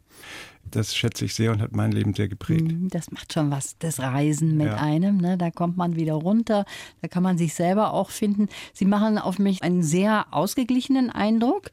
Das 0.71 0.97
schätze 0.97 1.25
ich 1.25 1.35
sehr 1.35 1.53
und 1.53 1.61
hat 1.63 1.77
mein 1.77 1.93
Leben 1.93 2.15
sehr 2.15 2.29
geprägt. 2.29 2.73
Mhm, 2.73 2.89
das 2.89 3.11
macht 3.13 3.33
schon 3.33 3.51
was, 3.51 3.79
das 3.79 4.01
Reisen 4.01 4.57
mit 4.57 4.67
ja. 4.67 4.77
einem. 4.77 5.19
Ne? 5.19 5.39
Da 5.39 5.51
kommt 5.51 5.77
man 5.77 5.97
wieder 5.97 6.15
runter, 6.15 6.65
da 7.03 7.09
kann 7.09 7.23
man 7.23 7.39
sich 7.39 7.55
selber 7.55 7.93
auch 7.93 8.11
finden. 8.11 8.49
Sie 8.73 8.85
machen 8.85 9.19
auf 9.19 9.39
mich 9.39 9.63
einen 9.63 9.83
sehr 9.83 10.27
ausgeglichenen 10.33 11.11
Eindruck. 11.11 11.71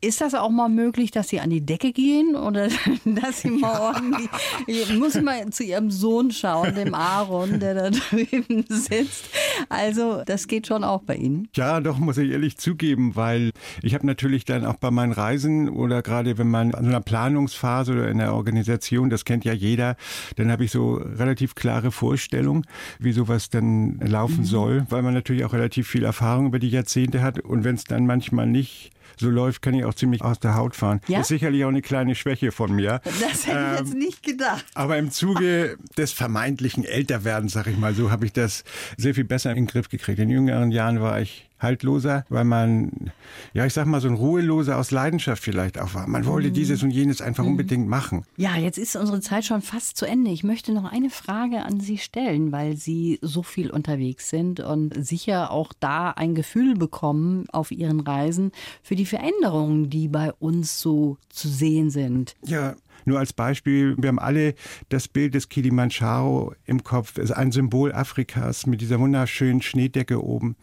Ist 0.00 0.20
das 0.20 0.34
auch 0.34 0.50
mal 0.50 0.68
möglich, 0.68 1.10
dass 1.10 1.28
Sie 1.28 1.40
an 1.40 1.50
die 1.50 1.60
Decke 1.60 1.92
gehen 1.92 2.36
oder 2.36 2.68
dass 3.04 3.40
Sie 3.40 3.50
mal 3.50 3.94
irgendwie, 3.96 4.28
ich 4.66 4.96
muss 4.96 5.20
mal 5.20 5.50
zu 5.50 5.64
Ihrem 5.64 5.90
Sohn 5.90 6.30
schauen, 6.30 6.76
dem 6.76 6.94
Aaron, 6.94 7.58
der 7.58 7.74
da 7.74 7.90
drüben 8.10 8.64
sitzt. 8.68 9.28
Also 9.68 10.22
das 10.24 10.46
geht 10.46 10.68
schon 10.68 10.84
auch 10.84 11.02
bei 11.02 11.16
Ihnen. 11.16 11.48
Ja, 11.56 11.80
doch 11.80 11.98
muss 11.98 12.16
ich 12.16 12.30
ehrlich 12.30 12.58
zugeben, 12.58 13.16
weil 13.16 13.50
ich 13.82 13.94
habe 13.94 14.06
natürlich 14.06 14.44
dann 14.44 14.64
auch 14.64 14.76
bei 14.76 14.92
meinen 14.92 15.10
Reisen 15.10 15.68
oder 15.68 16.02
gerade 16.02 16.38
wenn 16.38 16.48
man 16.48 16.74
an 16.74 16.86
einer 16.86 17.00
Planungsphase 17.00 17.92
oder 17.92 18.08
in 18.08 18.18
der 18.18 18.34
Organisation, 18.34 19.10
das 19.10 19.24
kennt 19.24 19.44
ja 19.44 19.52
jeder, 19.52 19.96
dann 20.36 20.52
habe 20.52 20.64
ich 20.64 20.70
so 20.70 20.94
relativ 20.94 21.56
klare 21.56 21.90
Vorstellungen, 21.90 22.64
wie 23.00 23.12
sowas 23.12 23.50
dann 23.50 23.98
laufen 23.98 24.40
mhm. 24.40 24.44
soll, 24.44 24.86
weil 24.90 25.02
man 25.02 25.14
natürlich 25.14 25.44
auch 25.44 25.54
relativ 25.54 25.88
viel 25.88 26.04
Erfahrung 26.04 26.46
über 26.46 26.60
die 26.60 26.70
Jahrzehnte 26.70 27.20
hat 27.20 27.40
und 27.40 27.64
wenn 27.64 27.74
es 27.74 27.82
dann 27.82 28.06
manchmal 28.06 28.46
nicht 28.46 28.92
so 29.20 29.30
läuft, 29.30 29.62
kann 29.62 29.74
ich 29.74 29.84
auch 29.84 29.94
ziemlich 29.94 30.22
aus 30.22 30.38
der 30.38 30.54
Haut 30.54 30.76
fahren. 30.76 31.00
Ja? 31.08 31.20
Ist 31.20 31.28
sicherlich 31.28 31.64
auch 31.64 31.68
eine 31.68 31.82
kleine 31.82 32.14
Schwäche 32.14 32.52
von 32.52 32.74
mir. 32.74 33.00
Das 33.20 33.46
hätte 33.46 33.58
ähm, 33.58 33.72
ich 33.72 33.80
jetzt 33.80 33.94
nicht 33.94 34.22
gedacht. 34.22 34.64
Aber 34.74 34.98
im 34.98 35.10
Zuge 35.10 35.78
des 35.96 36.12
vermeintlichen 36.12 36.84
Älterwerdens, 36.84 37.52
sag 37.52 37.66
ich 37.66 37.78
mal 37.78 37.94
so, 37.94 38.10
habe 38.10 38.26
ich 38.26 38.32
das 38.32 38.64
sehr 38.96 39.14
viel 39.14 39.24
besser 39.24 39.50
in 39.50 39.56
den 39.56 39.66
Griff 39.66 39.88
gekriegt. 39.88 40.18
In 40.18 40.30
jüngeren 40.30 40.70
Jahren 40.70 41.00
war 41.00 41.20
ich 41.20 41.47
haltloser, 41.58 42.24
weil 42.28 42.44
man, 42.44 43.10
ja, 43.52 43.66
ich 43.66 43.74
sag 43.74 43.86
mal, 43.86 44.00
so 44.00 44.08
ein 44.08 44.14
Ruheloser 44.14 44.78
aus 44.78 44.90
Leidenschaft 44.90 45.42
vielleicht 45.42 45.78
auch 45.80 45.94
war. 45.94 46.06
Man 46.06 46.26
wollte 46.26 46.48
mhm. 46.48 46.54
dieses 46.54 46.82
und 46.82 46.90
jenes 46.90 47.20
einfach 47.20 47.44
mhm. 47.44 47.50
unbedingt 47.50 47.88
machen. 47.88 48.24
Ja, 48.36 48.56
jetzt 48.56 48.78
ist 48.78 48.96
unsere 48.96 49.20
Zeit 49.20 49.44
schon 49.44 49.62
fast 49.62 49.96
zu 49.96 50.06
Ende. 50.06 50.30
Ich 50.30 50.44
möchte 50.44 50.72
noch 50.72 50.90
eine 50.90 51.10
Frage 51.10 51.62
an 51.62 51.80
Sie 51.80 51.98
stellen, 51.98 52.52
weil 52.52 52.76
Sie 52.76 53.18
so 53.22 53.42
viel 53.42 53.70
unterwegs 53.70 54.28
sind 54.30 54.60
und 54.60 54.94
sicher 55.04 55.50
auch 55.50 55.72
da 55.78 56.10
ein 56.10 56.34
Gefühl 56.34 56.74
bekommen 56.74 57.46
auf 57.50 57.70
Ihren 57.70 58.00
Reisen 58.00 58.52
für 58.82 58.96
die 58.96 59.06
Veränderungen, 59.06 59.90
die 59.90 60.08
bei 60.08 60.32
uns 60.34 60.80
so 60.80 61.16
zu 61.28 61.48
sehen 61.48 61.90
sind. 61.90 62.36
Ja, 62.44 62.74
nur 63.08 63.18
als 63.18 63.32
Beispiel, 63.32 63.96
wir 63.98 64.08
haben 64.08 64.18
alle 64.18 64.54
das 64.88 65.08
Bild 65.08 65.34
des 65.34 65.48
Kilimanjaro 65.48 66.54
im 66.64 66.84
Kopf. 66.84 67.18
Es 67.18 67.30
ist 67.30 67.32
ein 67.32 67.50
Symbol 67.50 67.92
Afrikas 67.92 68.66
mit 68.66 68.80
dieser 68.80 69.00
wunderschönen 69.00 69.62
Schneedecke 69.62 70.22
oben. 70.22 70.56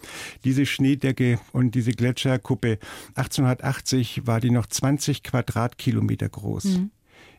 Diese 0.46 0.66
Schneedecke 0.66 1.40
und 1.52 1.76
diese 1.76 1.92
Gletscherkuppe, 1.92 2.80
1880 3.16 4.26
war 4.26 4.40
die 4.40 4.52
noch 4.52 4.68
20 4.68 5.24
Quadratkilometer 5.24 6.30
groß. 6.30 6.66
Mhm. 6.66 6.92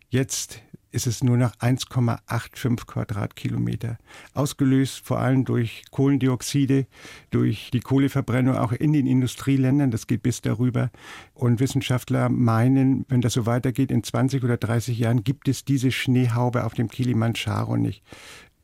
Jetzt 0.09 0.62
ist 0.97 1.07
es 1.07 1.23
nur 1.23 1.37
noch 1.37 1.53
1,85 1.57 2.87
Quadratkilometer. 2.87 3.99
Ausgelöst 4.33 5.03
vor 5.05 5.21
allem 5.21 5.45
durch 5.45 5.85
Kohlendioxide, 5.91 6.87
durch 7.31 7.71
die 7.71 7.81
Kohleverbrennung 7.81 8.57
auch 8.57 8.73
in 8.73 8.95
den 8.95 9.07
Industrieländern. 9.07 9.91
Das 9.91 10.07
geht 10.07 10.23
bis 10.23 10.41
darüber. 10.41 10.91
Und 11.35 11.61
Wissenschaftler 11.61 12.31
meinen, 12.31 13.05
wenn 13.09 13.21
das 13.21 13.35
so 13.35 13.45
weitergeht, 13.45 13.91
in 13.91 14.03
20 14.03 14.43
oder 14.43 14.57
30 14.57 14.99
Jahren 14.99 15.23
gibt 15.23 15.49
es 15.49 15.67
diese 15.67 15.93
Schneehaube 15.93 16.65
auf 16.65 16.73
dem 16.73 16.89
Kilimanjaro 16.89 17.77
nicht 17.77 18.03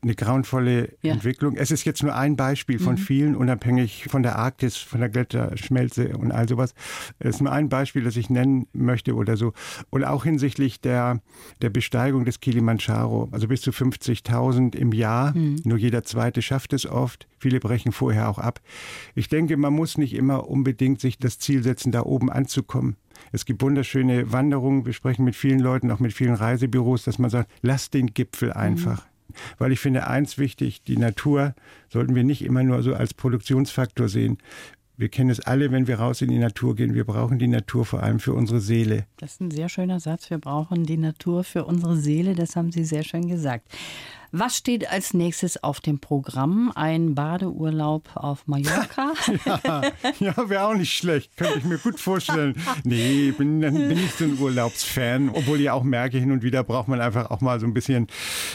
eine 0.03 0.15
grauenvolle 0.15 0.93
ja. 1.01 1.13
Entwicklung. 1.13 1.55
Es 1.55 1.71
ist 1.71 1.85
jetzt 1.85 2.03
nur 2.03 2.15
ein 2.15 2.35
Beispiel 2.35 2.79
von 2.79 2.95
mhm. 2.95 2.99
vielen, 2.99 3.35
unabhängig 3.35 4.05
von 4.09 4.23
der 4.23 4.37
Arktis, 4.37 4.77
von 4.77 4.99
der 4.99 5.09
Gletscherschmelze 5.09 6.17
und 6.17 6.31
all 6.31 6.47
sowas. 6.47 6.73
Es 7.19 7.35
ist 7.35 7.41
nur 7.41 7.51
ein 7.51 7.69
Beispiel, 7.69 8.03
das 8.03 8.17
ich 8.17 8.29
nennen 8.29 8.67
möchte 8.73 9.15
oder 9.15 9.37
so. 9.37 9.53
Und 9.89 10.03
auch 10.03 10.23
hinsichtlich 10.23 10.81
der, 10.81 11.21
der 11.61 11.69
Besteigung 11.69 12.25
des 12.25 12.39
Kilimanjaro, 12.39 13.29
also 13.31 13.47
bis 13.47 13.61
zu 13.61 13.71
50.000 13.71 14.75
im 14.75 14.91
Jahr. 14.91 15.35
Mhm. 15.35 15.61
Nur 15.63 15.77
jeder 15.77 16.03
Zweite 16.03 16.41
schafft 16.41 16.73
es 16.73 16.85
oft. 16.85 17.27
Viele 17.39 17.59
brechen 17.59 17.91
vorher 17.91 18.29
auch 18.29 18.39
ab. 18.39 18.61
Ich 19.15 19.29
denke, 19.29 19.57
man 19.57 19.73
muss 19.73 19.97
nicht 19.97 20.13
immer 20.13 20.47
unbedingt 20.49 21.01
sich 21.01 21.17
das 21.17 21.39
Ziel 21.39 21.63
setzen, 21.63 21.91
da 21.91 22.03
oben 22.03 22.29
anzukommen. 22.29 22.97
Es 23.31 23.45
gibt 23.45 23.61
wunderschöne 23.61 24.31
Wanderungen. 24.31 24.85
Wir 24.85 24.93
sprechen 24.93 25.25
mit 25.25 25.35
vielen 25.35 25.59
Leuten, 25.59 25.91
auch 25.91 25.99
mit 25.99 26.13
vielen 26.13 26.35
Reisebüros, 26.35 27.03
dass 27.03 27.19
man 27.19 27.29
sagt, 27.29 27.51
lass 27.61 27.89
den 27.89 28.13
Gipfel 28.13 28.49
mhm. 28.49 28.57
einfach. 28.57 29.05
Mhm. 29.05 29.12
Weil 29.57 29.71
ich 29.71 29.79
finde 29.79 30.07
eins 30.07 30.37
wichtig, 30.37 30.83
die 30.83 30.97
Natur 30.97 31.55
sollten 31.89 32.15
wir 32.15 32.23
nicht 32.23 32.43
immer 32.43 32.63
nur 32.63 32.83
so 32.83 32.93
als 32.93 33.13
Produktionsfaktor 33.13 34.07
sehen. 34.07 34.37
Wir 34.95 35.09
kennen 35.09 35.31
es 35.31 35.39
alle, 35.39 35.71
wenn 35.71 35.87
wir 35.87 35.99
raus 35.99 36.21
in 36.21 36.29
die 36.29 36.37
Natur 36.37 36.75
gehen. 36.75 36.93
Wir 36.93 37.03
brauchen 37.03 37.39
die 37.39 37.47
Natur 37.47 37.83
vor 37.83 38.03
allem 38.03 38.19
für 38.19 38.33
unsere 38.33 38.59
Seele. 38.59 39.05
Das 39.17 39.33
ist 39.33 39.41
ein 39.41 39.51
sehr 39.51 39.67
schöner 39.67 39.99
Satz. 39.99 40.29
Wir 40.29 40.37
brauchen 40.37 40.85
die 40.85 40.97
Natur 40.97 41.43
für 41.43 41.65
unsere 41.65 41.97
Seele. 41.97 42.35
Das 42.35 42.55
haben 42.55 42.71
Sie 42.71 42.85
sehr 42.85 43.03
schön 43.03 43.27
gesagt. 43.27 43.67
Was 44.35 44.57
steht 44.57 44.89
als 44.89 45.13
nächstes 45.13 45.63
auf 45.63 45.79
dem 45.79 45.99
Programm? 45.99 46.71
Ein 46.73 47.13
Badeurlaub 47.13 48.09
auf 48.15 48.47
Mallorca? 48.47 49.13
ja, 49.45 49.81
ja 50.17 50.49
wäre 50.49 50.65
auch 50.65 50.73
nicht 50.73 50.91
schlecht. 50.91 51.37
Könnte 51.37 51.59
ich 51.59 51.65
mir 51.65 51.77
gut 51.77 51.99
vorstellen. 51.99 52.55
Nee, 52.83 53.29
bin, 53.29 53.59
bin 53.59 53.89
nicht 53.89 54.17
so 54.17 54.25
ein 54.25 54.39
Urlaubsfan. 54.39 55.29
Obwohl 55.29 55.61
ich 55.61 55.69
auch 55.69 55.83
merke, 55.83 56.17
hin 56.17 56.31
und 56.31 56.41
wieder 56.41 56.63
braucht 56.63 56.87
man 56.87 56.99
einfach 56.99 57.29
auch 57.29 57.41
mal 57.41 57.59
so 57.59 57.67
ein 57.67 57.75
bisschen 57.75 58.07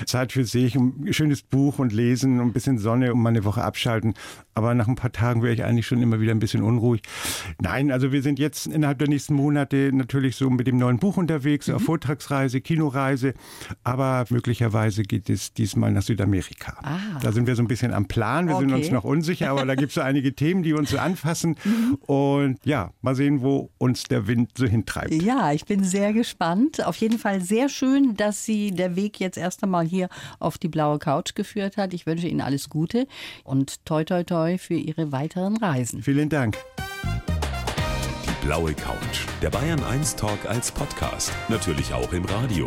Zeit 0.05 0.33
für 0.33 0.45
sich, 0.45 0.75
ein 0.75 1.13
schönes 1.13 1.43
Buch 1.43 1.79
und 1.79 1.93
lesen 1.93 2.41
und 2.41 2.49
ein 2.49 2.53
bisschen 2.53 2.79
Sonne 2.79 3.15
und 3.15 3.21
mal 3.21 3.29
eine 3.29 3.45
Woche 3.45 3.63
abschalten. 3.63 4.15
Aber 4.57 4.75
nach 4.75 4.89
ein 4.89 4.97
paar 4.97 5.13
Tagen 5.13 5.45
wäre 5.45 5.55
ich 5.55 5.63
eigentlich 5.63 5.87
schon 5.87 6.03
immer 6.03 6.21
wieder 6.21 6.33
ein 6.33 6.41
bisschen 6.41 6.65
unruhig. 6.65 7.03
Nein, 7.61 7.93
also 7.93 8.11
wir 8.11 8.23
sind 8.23 8.41
jetzt 8.41 8.67
innerhalb 8.67 8.99
der 8.99 9.07
nächsten 9.07 9.35
Monate 9.35 9.93
natürlich 9.93 10.35
so 10.35 10.51
mit 10.51 10.67
dem 10.67 10.79
neuen 10.79 10.99
Buch 10.99 11.17
unterwegs, 11.17 11.69
mhm. 11.69 11.75
auf 11.77 11.83
Vortragsreise, 11.83 12.61
Kinoreise. 12.61 13.35
Aber 13.85 14.25
möglicherweise 14.31 15.05
geht 15.05 15.31
es 15.31 15.53
die 15.55 15.68
diesmal 15.69 15.93
nach 15.93 16.03
Südamerika. 16.03 16.77
Ah. 16.83 17.19
Da 17.23 17.33
sind 17.33 17.47
wir 17.47 17.55
so 17.55 17.63
ein 17.63 17.69
bisschen 17.69 17.93
am 17.93 18.07
Plan. 18.07 18.49
Wir 18.49 18.57
okay. 18.57 18.67
sind 18.67 18.75
uns 18.75 18.91
noch 18.91 19.05
unsicher, 19.05 19.51
aber 19.51 19.67
da 19.67 19.75
gibt 19.75 19.91
es 19.91 19.95
so 19.95 20.01
einige 20.01 20.35
Themen, 20.35 20.63
die 20.63 20.73
uns 20.73 20.91
so 20.91 20.99
anfassen. 20.99 21.57
Mhm. 21.69 21.99
Und 22.07 22.59
ja, 22.65 22.93
mal 23.03 23.15
sehen, 23.15 23.43
wo 23.43 23.71
uns 23.79 24.05
der 24.05 24.27
Wind 24.27 24.53
so 24.57 24.65
hintreibt. 24.65 25.13
Ja, 25.13 25.53
ich 25.53 25.67
bin 25.67 25.85
sehr 25.85 26.13
gespannt. 26.13 26.85
Auf 26.85 26.97
jeden 26.97 27.19
Fall 27.19 27.43
sehr 27.43 27.69
schön, 27.69 28.15
dass 28.17 28.45
Sie 28.45 28.71
der 28.71 28.97
Weg 28.97 29.21
jetzt 29.21 29.37
erst 29.37 29.63
einmal 29.63 29.85
hier 29.85 30.09
auf 30.39 30.57
die 30.57 30.69
blaue 30.69 30.99
Couch 30.99 31.35
geführt 31.35 31.77
hat. 31.77 31.93
Ich 31.93 32.07
wünsche 32.07 32.27
Ihnen 32.27 32.41
alles 32.41 32.71
Gute 32.71 33.07
und 33.45 33.85
toi 33.85 34.05
toi 34.05 34.25
toi 34.25 34.57
für 34.57 34.75
Ihre 34.75 35.13
weiteren 35.13 35.57
Reisen. 35.57 36.03
Vielen 36.03 36.31
Dank. 36.31 36.57
Die 38.25 38.47
blaue 38.47 38.73
Couch. 38.73 39.27
Der 39.43 39.51
Bayern 39.51 39.83
1 39.83 40.17
Talk 40.17 40.47
als 40.47 40.73
Podcast. 40.73 41.33
Natürlich 41.49 41.93
auch 41.93 42.13
im 42.13 42.25
Radio. 42.25 42.67